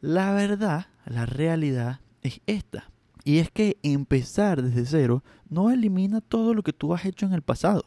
la 0.00 0.32
verdad, 0.32 0.86
la 1.06 1.26
realidad 1.26 2.00
es 2.22 2.40
esta. 2.46 2.90
Y 3.22 3.38
es 3.38 3.48
que 3.52 3.78
empezar 3.84 4.62
desde 4.62 4.84
cero 4.86 5.22
no 5.48 5.70
elimina 5.70 6.20
todo 6.20 6.54
lo 6.54 6.64
que 6.64 6.72
tú 6.72 6.92
has 6.92 7.04
hecho 7.04 7.24
en 7.24 7.34
el 7.34 7.42
pasado. 7.42 7.84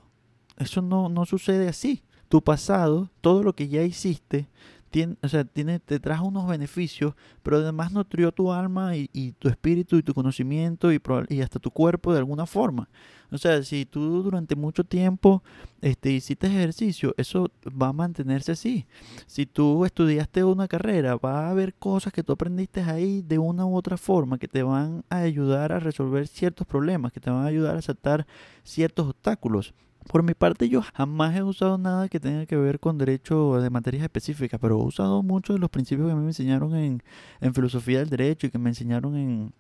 Eso 0.58 0.82
no, 0.82 1.10
no 1.10 1.26
sucede 1.26 1.68
así. 1.68 2.04
Tu 2.30 2.42
pasado, 2.42 3.10
todo 3.20 3.44
lo 3.44 3.54
que 3.54 3.68
ya 3.68 3.84
hiciste, 3.84 4.48
tiene, 4.94 5.16
o 5.24 5.28
sea, 5.28 5.44
te 5.44 6.00
trajo 6.00 6.28
unos 6.28 6.48
beneficios, 6.48 7.16
pero 7.42 7.58
además 7.58 7.92
nutrió 7.92 8.32
tu 8.32 8.52
alma 8.52 8.96
y, 8.96 9.32
tu 9.40 9.48
espíritu 9.50 9.98
y 9.98 10.04
tu 10.04 10.14
conocimiento 10.14 10.94
y, 10.94 11.02
y, 11.30 11.42
hasta 11.42 11.58
tu 11.58 11.72
cuerpo 11.72 12.14
de 12.14 12.20
alguna 12.20 12.46
forma. 12.46 12.88
O 13.32 13.40
sea, 13.40 13.64
si 13.64 13.88
tú 13.88 14.22
durante 14.22 14.56
mucho 14.56 14.84
tiempo 14.84 15.42
este, 15.82 16.12
hiciste 16.12 16.46
ejercicio, 16.46 17.16
eso 17.18 17.50
va 17.66 17.88
a 17.88 17.94
mantenerse 17.94 18.52
así. 18.52 18.86
Si 19.26 19.48
tú 19.48 19.84
estudiaste 19.84 20.44
una 20.44 20.68
carrera, 20.68 21.16
va 21.16 21.48
a 21.48 21.50
haber 21.50 21.74
cosas 21.74 22.14
que 22.14 22.22
tú 22.22 22.34
aprendiste 22.34 22.82
ahí 22.82 23.24
de 23.24 23.40
una 23.40 23.66
u 23.66 23.76
otra 23.76 23.98
forma 23.98 24.38
que 24.38 24.48
te 24.48 24.62
van 24.62 25.04
a 25.10 25.18
ayudar 25.18 25.72
a 25.72 25.80
resolver 25.80 26.28
ciertos 26.28 26.68
problemas, 26.68 27.12
que 27.12 27.20
te 27.20 27.32
van 27.32 27.46
a 27.46 27.48
ayudar 27.48 27.78
a 27.78 27.82
saltar 27.82 28.28
ciertos 28.64 29.08
obstáculos. 29.08 29.74
Por 30.08 30.24
mi 30.24 30.34
parte, 30.34 30.70
yo 30.70 30.82
jamás 30.82 31.36
he 31.36 31.44
usado 31.44 31.78
nada 31.78 32.10
que 32.10 32.20
tenga 32.20 32.46
que 32.46 32.56
ver 32.56 32.80
con 32.80 32.98
derecho 32.98 33.60
de 33.62 33.70
materias 33.70 34.04
específicas, 34.04 34.60
pero 34.60 34.80
he 34.80 34.84
usado 34.84 35.24
muchos 35.24 35.56
de 35.56 35.60
los 35.60 35.70
principios 35.70 36.08
que 36.08 36.14
a 36.14 36.16
mí 36.16 36.22
me 36.22 36.30
enseñaron 36.30 36.76
en, 36.76 37.04
en 37.42 37.54
filosofía 37.54 38.00
del 38.00 38.10
derecho 38.10 38.48
y 38.48 38.50
que 38.52 38.58
me 38.58 38.70
enseñaron 38.70 39.16
en, 39.16 39.54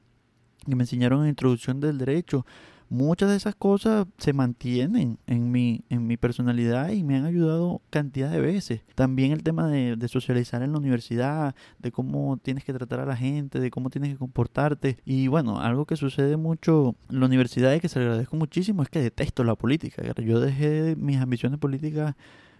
que 0.67 0.75
me 0.75 0.83
enseñaron 0.83 1.23
en 1.23 1.29
introducción 1.29 1.79
del 1.79 1.97
derecho 1.97 2.45
muchas 2.89 3.29
de 3.29 3.35
esas 3.35 3.55
cosas 3.55 4.07
se 4.17 4.33
mantienen 4.33 5.17
en 5.27 5.51
mi, 5.51 5.83
en 5.89 6.07
mi 6.07 6.17
personalidad 6.17 6.89
y 6.89 7.03
me 7.03 7.15
han 7.15 7.25
ayudado 7.25 7.81
cantidad 7.89 8.31
de 8.31 8.41
veces. 8.41 8.81
También 8.95 9.31
el 9.31 9.43
tema 9.43 9.67
de, 9.67 9.95
de, 9.95 10.07
socializar 10.07 10.63
en 10.63 10.71
la 10.71 10.77
universidad, 10.77 11.55
de 11.79 11.91
cómo 11.91 12.37
tienes 12.37 12.63
que 12.63 12.73
tratar 12.73 12.99
a 12.99 13.05
la 13.05 13.15
gente, 13.15 13.59
de 13.59 13.71
cómo 13.71 13.89
tienes 13.89 14.11
que 14.11 14.17
comportarte. 14.17 14.97
Y 15.05 15.27
bueno, 15.27 15.59
algo 15.59 15.85
que 15.85 15.95
sucede 15.95 16.37
mucho 16.37 16.95
en 17.09 17.19
la 17.19 17.25
universidad 17.25 17.73
y 17.73 17.79
que 17.79 17.89
se 17.89 17.99
le 17.99 18.05
agradezco 18.05 18.35
muchísimo 18.35 18.83
es 18.83 18.89
que 18.89 19.01
detesto 19.01 19.43
la 19.43 19.55
política. 19.55 20.03
Yo 20.21 20.39
dejé 20.39 20.95
mis 20.95 21.17
ambiciones 21.17 21.59
políticas 21.59 22.15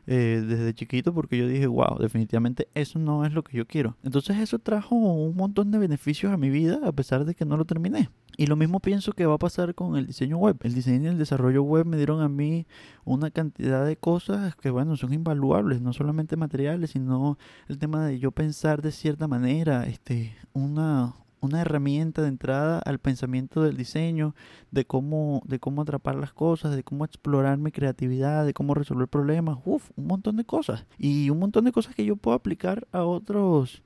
eh, 0.06 0.44
desde 0.46 0.74
chiquito 0.74 1.14
porque 1.14 1.38
yo 1.38 1.48
dije, 1.48 1.68
wow, 1.68 1.98
definitivamente 2.00 2.68
eso 2.74 3.00
no 3.00 3.26
es 3.26 3.34
lo 3.34 3.44
que 3.44 3.58
yo 3.58 3.66
quiero. 3.66 3.96
Entonces 4.04 4.38
eso 4.38 4.60
trajo 4.60 4.96
un 4.96 5.36
montón 5.36 5.72
de 5.72 5.78
beneficios 5.78 6.34
a 6.34 6.38
mi 6.38 6.50
vida 6.50 6.80
a 6.84 6.92
pesar 6.92 7.26
de 7.26 7.36
que 7.36 7.46
no 7.46 7.58
lo 7.58 7.66
terminé. 7.66 8.10
Y 8.36 8.48
lo 8.48 8.56
mismo 8.56 8.80
pienso 8.80 9.14
que 9.14 9.26
va 9.26 9.36
a 9.36 9.40
pasar 9.40 9.76
con 9.76 9.96
el 9.96 10.08
diseño 10.08 10.38
web. 10.38 10.58
El 10.64 10.74
diseño 10.74 11.06
y 11.06 11.14
el 11.14 11.20
desarrollo 11.20 11.64
web 11.64 11.86
me 11.86 11.98
dieron 11.98 12.22
a 12.22 12.30
mí 12.30 12.66
una 13.06 13.30
cantidad 13.30 13.86
de 13.86 13.96
cosas 13.96 14.56
que, 14.56 14.72
bueno, 14.72 14.98
son 14.98 15.14
invaluables, 15.14 15.82
no 15.82 15.94
solamente 15.94 16.36
materiales, 16.36 16.92
sino 16.92 17.38
el 17.68 17.78
tema 17.78 18.06
de 18.06 18.20
yo 18.20 18.32
pensar 18.32 18.82
de 18.82 18.92
cierta 18.92 19.28
manera, 19.28 19.86
este, 19.86 20.36
una, 20.54 21.14
una 21.44 21.62
herramienta 21.62 22.22
de 22.22 22.30
entrada 22.30 22.80
al 22.80 23.00
pensamiento 23.00 23.62
del 23.62 23.78
diseño, 23.78 24.34
de 24.72 24.86
cómo, 24.86 25.42
de 25.46 25.60
cómo 25.60 25.82
atrapar 25.82 26.16
las 26.16 26.34
cosas, 26.34 26.76
de 26.76 26.84
cómo 26.84 27.06
explorar 27.06 27.58
mi 27.58 27.72
creatividad, 27.72 28.46
de 28.46 28.54
cómo 28.54 28.74
resolver 28.74 29.08
problemas, 29.08 29.58
uff, 29.66 29.92
un 29.96 30.08
montón 30.08 30.38
de 30.38 30.46
cosas. 30.46 30.86
Y 30.98 31.30
un 31.30 31.40
montón 31.40 31.66
de 31.66 31.72
cosas 31.72 31.96
que 31.96 32.06
yo 32.06 32.16
puedo 32.16 32.36
aplicar 32.36 32.88
a 32.92 33.04
otros 33.04 33.84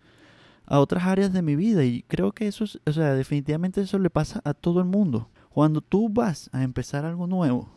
a 0.69 0.79
otras 0.81 1.05
áreas 1.05 1.31
de 1.31 1.41
mi 1.41 1.55
vida 1.55 1.85
y 1.85 2.03
creo 2.03 2.33
que 2.33 2.45
eso, 2.45 2.65
o 2.85 2.91
sea, 2.91 3.13
definitivamente 3.13 3.79
eso 3.79 3.99
le 3.99 4.09
pasa 4.09 4.41
a 4.43 4.53
todo 4.53 4.79
el 4.79 4.85
mundo. 4.85 5.29
Cuando 5.49 5.79
tú 5.79 6.09
vas 6.09 6.49
a 6.51 6.61
empezar 6.63 7.05
algo 7.05 7.25
nuevo, 7.25 7.69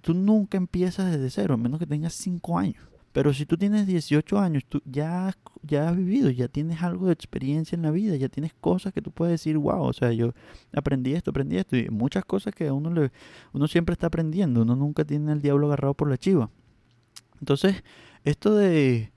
tú 0.00 0.12
nunca 0.12 0.58
empiezas 0.58 1.10
desde 1.10 1.30
cero, 1.30 1.54
a 1.54 1.56
menos 1.56 1.78
que 1.78 1.86
tengas 1.86 2.14
5 2.14 2.58
años. 2.58 2.89
Pero 3.12 3.34
si 3.34 3.44
tú 3.44 3.56
tienes 3.56 3.86
18 3.86 4.38
años, 4.38 4.64
tú 4.68 4.80
ya, 4.84 5.34
ya 5.62 5.88
has 5.88 5.96
vivido, 5.96 6.30
ya 6.30 6.46
tienes 6.46 6.80
algo 6.82 7.06
de 7.06 7.12
experiencia 7.12 7.74
en 7.74 7.82
la 7.82 7.90
vida, 7.90 8.14
ya 8.16 8.28
tienes 8.28 8.52
cosas 8.60 8.92
que 8.92 9.02
tú 9.02 9.10
puedes 9.10 9.32
decir, 9.32 9.58
wow, 9.58 9.82
o 9.82 9.92
sea, 9.92 10.12
yo 10.12 10.32
aprendí 10.72 11.14
esto, 11.14 11.30
aprendí 11.30 11.56
esto, 11.56 11.76
y 11.76 11.88
muchas 11.90 12.24
cosas 12.24 12.54
que 12.54 12.70
uno, 12.70 12.92
le, 12.92 13.10
uno 13.52 13.66
siempre 13.66 13.94
está 13.94 14.06
aprendiendo, 14.06 14.62
uno 14.62 14.76
nunca 14.76 15.04
tiene 15.04 15.32
el 15.32 15.42
diablo 15.42 15.66
agarrado 15.66 15.94
por 15.94 16.08
la 16.08 16.18
chiva. 16.18 16.50
Entonces, 17.40 17.82
esto 18.24 18.54
de, 18.54 19.12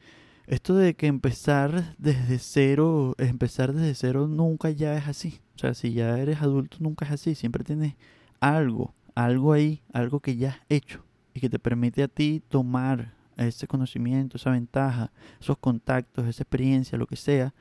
esto 0.47 0.75
de 0.75 0.95
que 0.95 1.05
empezar 1.05 1.95
desde 1.99 2.39
cero, 2.39 3.13
empezar 3.19 3.73
desde 3.73 3.93
cero 3.93 4.27
nunca 4.27 4.71
ya 4.71 4.97
es 4.97 5.07
así. 5.07 5.39
O 5.55 5.59
sea, 5.59 5.75
si 5.75 5.93
ya 5.93 6.17
eres 6.17 6.41
adulto 6.41 6.77
nunca 6.79 7.05
es 7.05 7.11
así, 7.11 7.35
siempre 7.35 7.63
tienes 7.63 7.93
algo, 8.39 8.95
algo 9.13 9.53
ahí, 9.53 9.83
algo 9.93 10.19
que 10.19 10.35
ya 10.35 10.49
has 10.49 10.59
hecho 10.69 11.05
y 11.33 11.39
que 11.39 11.49
te 11.49 11.59
permite 11.59 12.01
a 12.01 12.07
ti 12.07 12.41
tomar 12.47 13.13
ese 13.37 13.67
conocimiento, 13.67 14.37
esa 14.37 14.51
ventaja, 14.51 15.11
esos 15.39 15.57
contactos, 15.57 16.27
esa 16.27 16.43
experiencia, 16.43 16.97
lo 16.97 17.07
que 17.07 17.15
sea, 17.15 17.53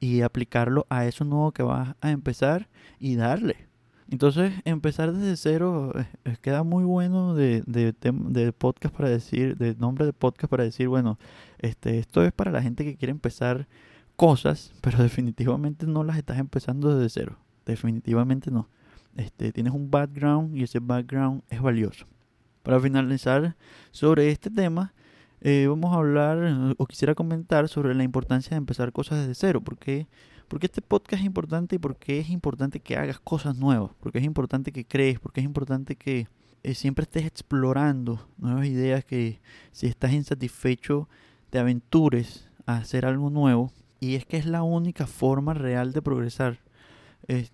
y 0.00 0.22
aplicarlo 0.22 0.86
a 0.90 1.06
eso 1.06 1.24
nuevo 1.24 1.52
que 1.52 1.62
vas 1.62 1.94
a 2.00 2.10
empezar 2.10 2.68
y 2.98 3.16
darle. 3.16 3.68
Entonces, 4.10 4.52
empezar 4.66 5.12
desde 5.12 5.36
cero 5.36 5.92
eh, 6.24 6.36
queda 6.42 6.64
muy 6.64 6.84
bueno 6.84 7.34
de, 7.34 7.62
de, 7.66 7.94
de, 8.02 8.52
podcast 8.52 8.94
para 8.94 9.08
decir, 9.08 9.56
de 9.56 9.74
nombre 9.76 10.04
de 10.04 10.12
podcast 10.12 10.50
para 10.50 10.64
decir, 10.64 10.88
bueno, 10.88 11.18
este, 11.58 11.98
esto 11.98 12.22
es 12.22 12.30
para 12.32 12.50
la 12.50 12.60
gente 12.60 12.84
que 12.84 12.96
quiere 12.96 13.12
empezar 13.12 13.68
cosas, 14.16 14.72
pero 14.82 14.98
definitivamente 15.02 15.86
no 15.86 16.04
las 16.04 16.18
estás 16.18 16.38
empezando 16.38 16.94
desde 16.94 17.20
cero. 17.20 17.38
Definitivamente 17.64 18.50
no. 18.50 18.68
Este, 19.16 19.50
tienes 19.50 19.72
un 19.72 19.90
background 19.90 20.56
y 20.56 20.64
ese 20.64 20.80
background 20.80 21.42
es 21.48 21.62
valioso. 21.62 22.06
Para 22.62 22.80
finalizar 22.80 23.56
sobre 23.92 24.30
este 24.30 24.50
tema, 24.50 24.92
eh, 25.44 25.66
vamos 25.68 25.92
a 25.92 25.98
hablar 25.98 26.76
o 26.78 26.86
quisiera 26.86 27.16
comentar 27.16 27.68
sobre 27.68 27.96
la 27.96 28.04
importancia 28.04 28.50
de 28.50 28.58
empezar 28.58 28.92
cosas 28.92 29.18
desde 29.18 29.34
cero. 29.34 29.60
Porque, 29.60 30.06
porque 30.46 30.66
este 30.66 30.82
podcast 30.82 31.20
es 31.20 31.26
importante 31.26 31.76
y 31.76 31.78
porque 31.80 32.20
es 32.20 32.30
importante 32.30 32.78
que 32.78 32.96
hagas 32.96 33.18
cosas 33.18 33.56
nuevas. 33.56 33.90
Porque 33.98 34.18
es 34.18 34.24
importante 34.24 34.70
que 34.70 34.86
crees, 34.86 35.18
porque 35.18 35.40
es 35.40 35.44
importante 35.44 35.96
que 35.96 36.28
eh, 36.62 36.74
siempre 36.74 37.02
estés 37.02 37.26
explorando 37.26 38.28
nuevas 38.38 38.66
ideas. 38.66 39.04
Que 39.04 39.40
si 39.72 39.88
estás 39.88 40.12
insatisfecho, 40.12 41.08
te 41.50 41.58
aventures 41.58 42.48
a 42.66 42.76
hacer 42.76 43.04
algo 43.04 43.28
nuevo. 43.28 43.72
Y 43.98 44.14
es 44.14 44.24
que 44.24 44.36
es 44.36 44.46
la 44.46 44.62
única 44.62 45.08
forma 45.08 45.54
real 45.54 45.92
de 45.92 46.02
progresar. 46.02 46.60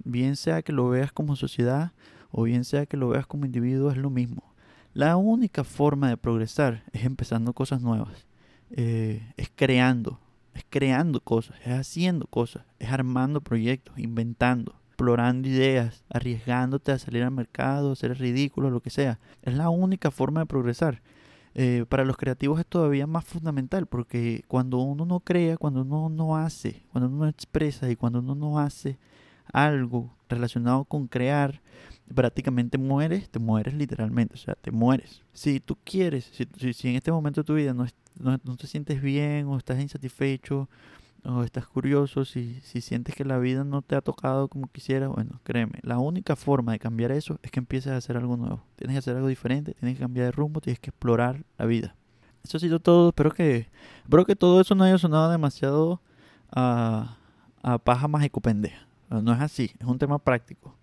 bien 0.05 0.37
sea 0.37 0.61
que 0.61 0.73
lo 0.73 0.91
veas 0.91 1.13
como 1.13 1.37
sociedad 1.37 1.93
o 2.31 2.43
bien 2.43 2.65
sea 2.65 2.85
que 2.85 2.99
lo 2.99 3.09
veas 3.09 3.27
como 3.27 3.47
individuo, 3.47 3.91
es 3.91 3.97
lo 3.97 4.11
mismo 4.11 4.49
la 4.95 5.17
única 5.17 5.65
forma 5.65 6.09
de 6.09 6.17
progresar 6.17 6.85
es 6.93 7.05
empezando 7.05 7.53
cosas 7.53 7.81
nuevas, 7.81 8.27
eh, 8.71 9.33
es 9.37 9.51
creando, 9.55 10.21
es 10.55 10.65
creando 10.69 11.21
cosas, 11.21 11.57
es 11.65 11.73
haciendo 11.73 12.27
cosas, 12.27 12.65
es 12.79 12.91
armando 12.91 13.41
proyectos, 13.41 13.99
inventando, 13.99 14.75
explorando 14.89 15.49
ideas, 15.49 16.03
arriesgándote 16.11 16.93
a 16.93 16.99
salir 16.99 17.23
al 17.23 17.31
mercado, 17.31 17.95
ser 17.95 18.19
ridículo, 18.19 18.71
lo 18.71 18.81
que 18.81 18.91
sea. 18.91 19.21
Es 19.43 19.55
la 19.55 19.69
única 19.71 20.11
forma 20.11 20.41
de 20.41 20.47
progresar. 20.47 21.03
Eh, 21.55 21.85
para 21.89 22.05
los 22.05 22.17
creativos 22.17 22.61
es 22.61 22.67
todavía 22.67 23.07
más 23.07 23.25
fundamental 23.25 23.87
porque 23.87 24.45
cuando 24.49 24.79
uno 24.79 25.05
no 25.05 25.21
crea, 25.21 25.57
cuando 25.57 25.83
uno 25.83 26.09
no 26.09 26.37
hace, 26.37 26.83
cuando 26.93 27.09
uno 27.09 27.25
no 27.25 27.29
expresa 27.29 27.91
y 27.91 27.97
cuando 27.97 28.19
uno 28.21 28.35
no 28.35 28.59
hace 28.59 28.99
algo 29.53 30.15
relacionado 30.29 30.85
con 30.85 31.09
crear, 31.09 31.61
prácticamente 32.15 32.79
mueres, 32.79 33.29
te 33.31 33.39
mueres 33.39 33.75
literalmente, 33.75 34.35
o 34.35 34.39
sea, 34.39 34.55
te 34.55 34.71
mueres. 34.71 35.23
Si 35.33 35.61
tú 35.61 35.77
quieres, 35.85 36.31
si, 36.33 36.73
si, 36.73 36.89
en 36.89 36.97
este 36.97 37.13
momento 37.13 37.43
de 37.43 37.45
tu 37.45 37.55
vida 37.55 37.75
no, 37.75 37.87
no, 38.19 38.57
te 38.57 38.67
sientes 38.67 39.01
bien 39.01 39.47
o 39.47 39.57
estás 39.57 39.81
insatisfecho 39.81 40.69
o 41.25 41.43
estás 41.43 41.67
curioso, 41.67 42.25
si, 42.25 42.61
si 42.63 42.81
sientes 42.81 43.15
que 43.15 43.25
la 43.25 43.39
vida 43.39 43.65
no 43.65 43.83
te 43.83 43.97
ha 43.97 44.01
tocado 44.01 44.49
como 44.49 44.69
quisieras, 44.69 45.11
bueno, 45.11 45.41
créeme, 45.43 45.81
la 45.83 45.99
única 45.99 46.37
forma 46.37 46.73
de 46.73 46.79
cambiar 46.79 47.13
eso 47.13 47.39
es 47.43 47.51
que 47.51 47.61
empieces 47.61 47.93
a 47.93 47.97
hacer 47.97 48.17
algo 48.17 48.37
nuevo. 48.37 48.63
Tienes 48.77 48.95
que 48.95 48.99
hacer 48.99 49.17
algo 49.17 49.29
diferente, 49.29 49.75
tienes 49.75 49.97
que 49.97 50.03
cambiar 50.03 50.27
de 50.27 50.33
rumbo, 50.33 50.61
tienes 50.61 50.81
que 50.81 50.91
explorar 50.91 51.45
la 51.59 51.67
vida. 51.67 51.95
Eso 52.45 52.57
ha 52.57 52.61
sido 52.61 52.81
todo, 52.81 53.09
espero 53.09 53.33
que, 53.33 53.69
espero 54.05 54.25
que 54.25 54.37
todo 54.37 54.61
eso 54.61 54.75
no 54.75 54.85
haya 54.85 54.97
sonado 54.97 55.31
demasiado 55.31 56.01
a, 56.51 57.19
a 57.63 57.79
paja 57.79 58.09
mágico 58.09 58.41
pendeja. 58.41 58.87
No 59.11 59.33
es 59.33 59.41
así, 59.41 59.73
es 59.79 59.87
un 59.87 59.99
tema 59.99 60.19
práctico 60.19 60.79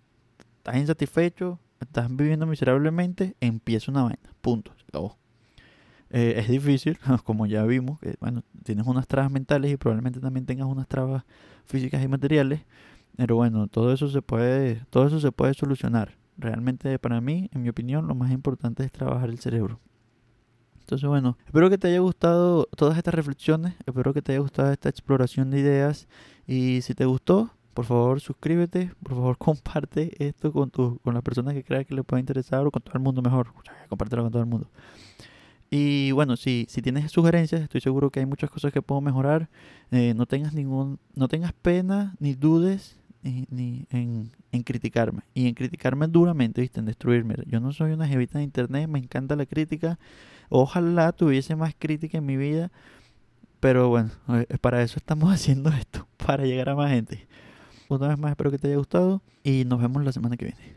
estás 0.66 0.80
insatisfecho, 0.80 1.60
estás 1.78 2.08
viviendo 2.14 2.44
miserablemente, 2.44 3.36
empieza 3.40 3.92
una 3.92 4.02
vaina. 4.02 4.18
Punto. 4.40 4.72
Eh, 6.10 6.34
es 6.38 6.48
difícil, 6.48 6.98
como 7.24 7.46
ya 7.46 7.62
vimos, 7.62 8.00
que 8.00 8.16
bueno, 8.18 8.42
tienes 8.64 8.84
unas 8.84 9.06
trabas 9.06 9.30
mentales 9.30 9.70
y 9.70 9.76
probablemente 9.76 10.18
también 10.18 10.44
tengas 10.44 10.66
unas 10.66 10.88
trabas 10.88 11.24
físicas 11.66 12.02
y 12.02 12.08
materiales, 12.08 12.62
pero 13.16 13.36
bueno, 13.36 13.68
todo 13.68 13.92
eso 13.92 14.08
se 14.08 14.22
puede, 14.22 14.82
todo 14.90 15.06
eso 15.06 15.20
se 15.20 15.30
puede 15.30 15.54
solucionar. 15.54 16.16
Realmente 16.36 16.98
para 16.98 17.20
mí, 17.20 17.48
en 17.52 17.62
mi 17.62 17.68
opinión, 17.68 18.08
lo 18.08 18.16
más 18.16 18.32
importante 18.32 18.82
es 18.84 18.90
trabajar 18.90 19.28
el 19.28 19.38
cerebro. 19.38 19.78
Entonces, 20.80 21.08
bueno, 21.08 21.38
espero 21.46 21.70
que 21.70 21.78
te 21.78 21.88
haya 21.88 22.00
gustado 22.00 22.68
todas 22.76 22.96
estas 22.98 23.14
reflexiones, 23.14 23.74
espero 23.86 24.12
que 24.12 24.22
te 24.22 24.32
haya 24.32 24.40
gustado 24.40 24.72
esta 24.72 24.88
exploración 24.88 25.50
de 25.50 25.60
ideas 25.60 26.08
y 26.46 26.80
si 26.82 26.94
te 26.94 27.04
gustó, 27.04 27.55
por 27.76 27.84
favor 27.84 28.22
suscríbete, 28.22 28.90
por 29.02 29.12
favor 29.12 29.36
comparte 29.46 30.12
esto 30.18 30.50
con, 30.50 30.70
tu, 30.70 30.98
con 31.04 31.12
las 31.12 31.22
personas 31.22 31.52
que 31.52 31.62
creas 31.62 31.84
que 31.84 31.94
le 31.94 32.02
pueda 32.02 32.18
interesar 32.18 32.66
o 32.66 32.70
con 32.70 32.80
todo 32.80 32.94
el 32.94 33.00
mundo 33.00 33.20
mejor, 33.20 33.52
compártelo 33.90 34.22
con 34.22 34.32
todo 34.32 34.42
el 34.42 34.48
mundo. 34.48 34.70
Y 35.70 36.10
bueno, 36.12 36.36
si, 36.36 36.66
si 36.70 36.80
tienes 36.80 37.12
sugerencias, 37.12 37.60
estoy 37.60 37.82
seguro 37.82 38.10
que 38.10 38.20
hay 38.20 38.26
muchas 38.26 38.48
cosas 38.48 38.72
que 38.72 38.80
puedo 38.80 39.02
mejorar. 39.02 39.50
Eh, 39.90 40.14
no 40.14 40.24
tengas 40.24 40.54
ningún, 40.54 40.98
no 41.14 41.28
tengas 41.28 41.52
pena 41.52 42.14
ni 42.18 42.34
dudes 42.34 42.96
ni, 43.22 43.84
en, 43.90 44.30
en, 44.52 44.62
criticarme. 44.62 45.22
Y 45.34 45.48
en 45.48 45.54
criticarme 45.54 46.06
duramente, 46.06 46.62
¿viste? 46.62 46.80
En 46.80 46.86
destruirme. 46.86 47.34
Yo 47.46 47.60
no 47.60 47.72
soy 47.72 47.90
una 47.90 48.06
jevita 48.06 48.38
de 48.38 48.44
internet, 48.44 48.88
me 48.88 49.00
encanta 49.00 49.36
la 49.36 49.44
crítica. 49.44 49.98
Ojalá 50.48 51.12
tuviese 51.12 51.56
más 51.56 51.74
crítica 51.76 52.18
en 52.18 52.26
mi 52.26 52.36
vida. 52.36 52.70
Pero 53.60 53.88
bueno, 53.88 54.10
eh, 54.28 54.56
para 54.60 54.82
eso 54.82 54.98
estamos 54.98 55.30
haciendo 55.34 55.70
esto, 55.70 56.06
para 56.24 56.44
llegar 56.44 56.70
a 56.70 56.76
más 56.76 56.90
gente. 56.90 57.26
Una 57.88 58.08
vez 58.08 58.18
más 58.18 58.30
espero 58.30 58.50
que 58.50 58.58
te 58.58 58.68
haya 58.68 58.76
gustado 58.76 59.22
y 59.42 59.64
nos 59.64 59.80
vemos 59.80 60.04
la 60.04 60.12
semana 60.12 60.36
que 60.36 60.46
viene. 60.46 60.75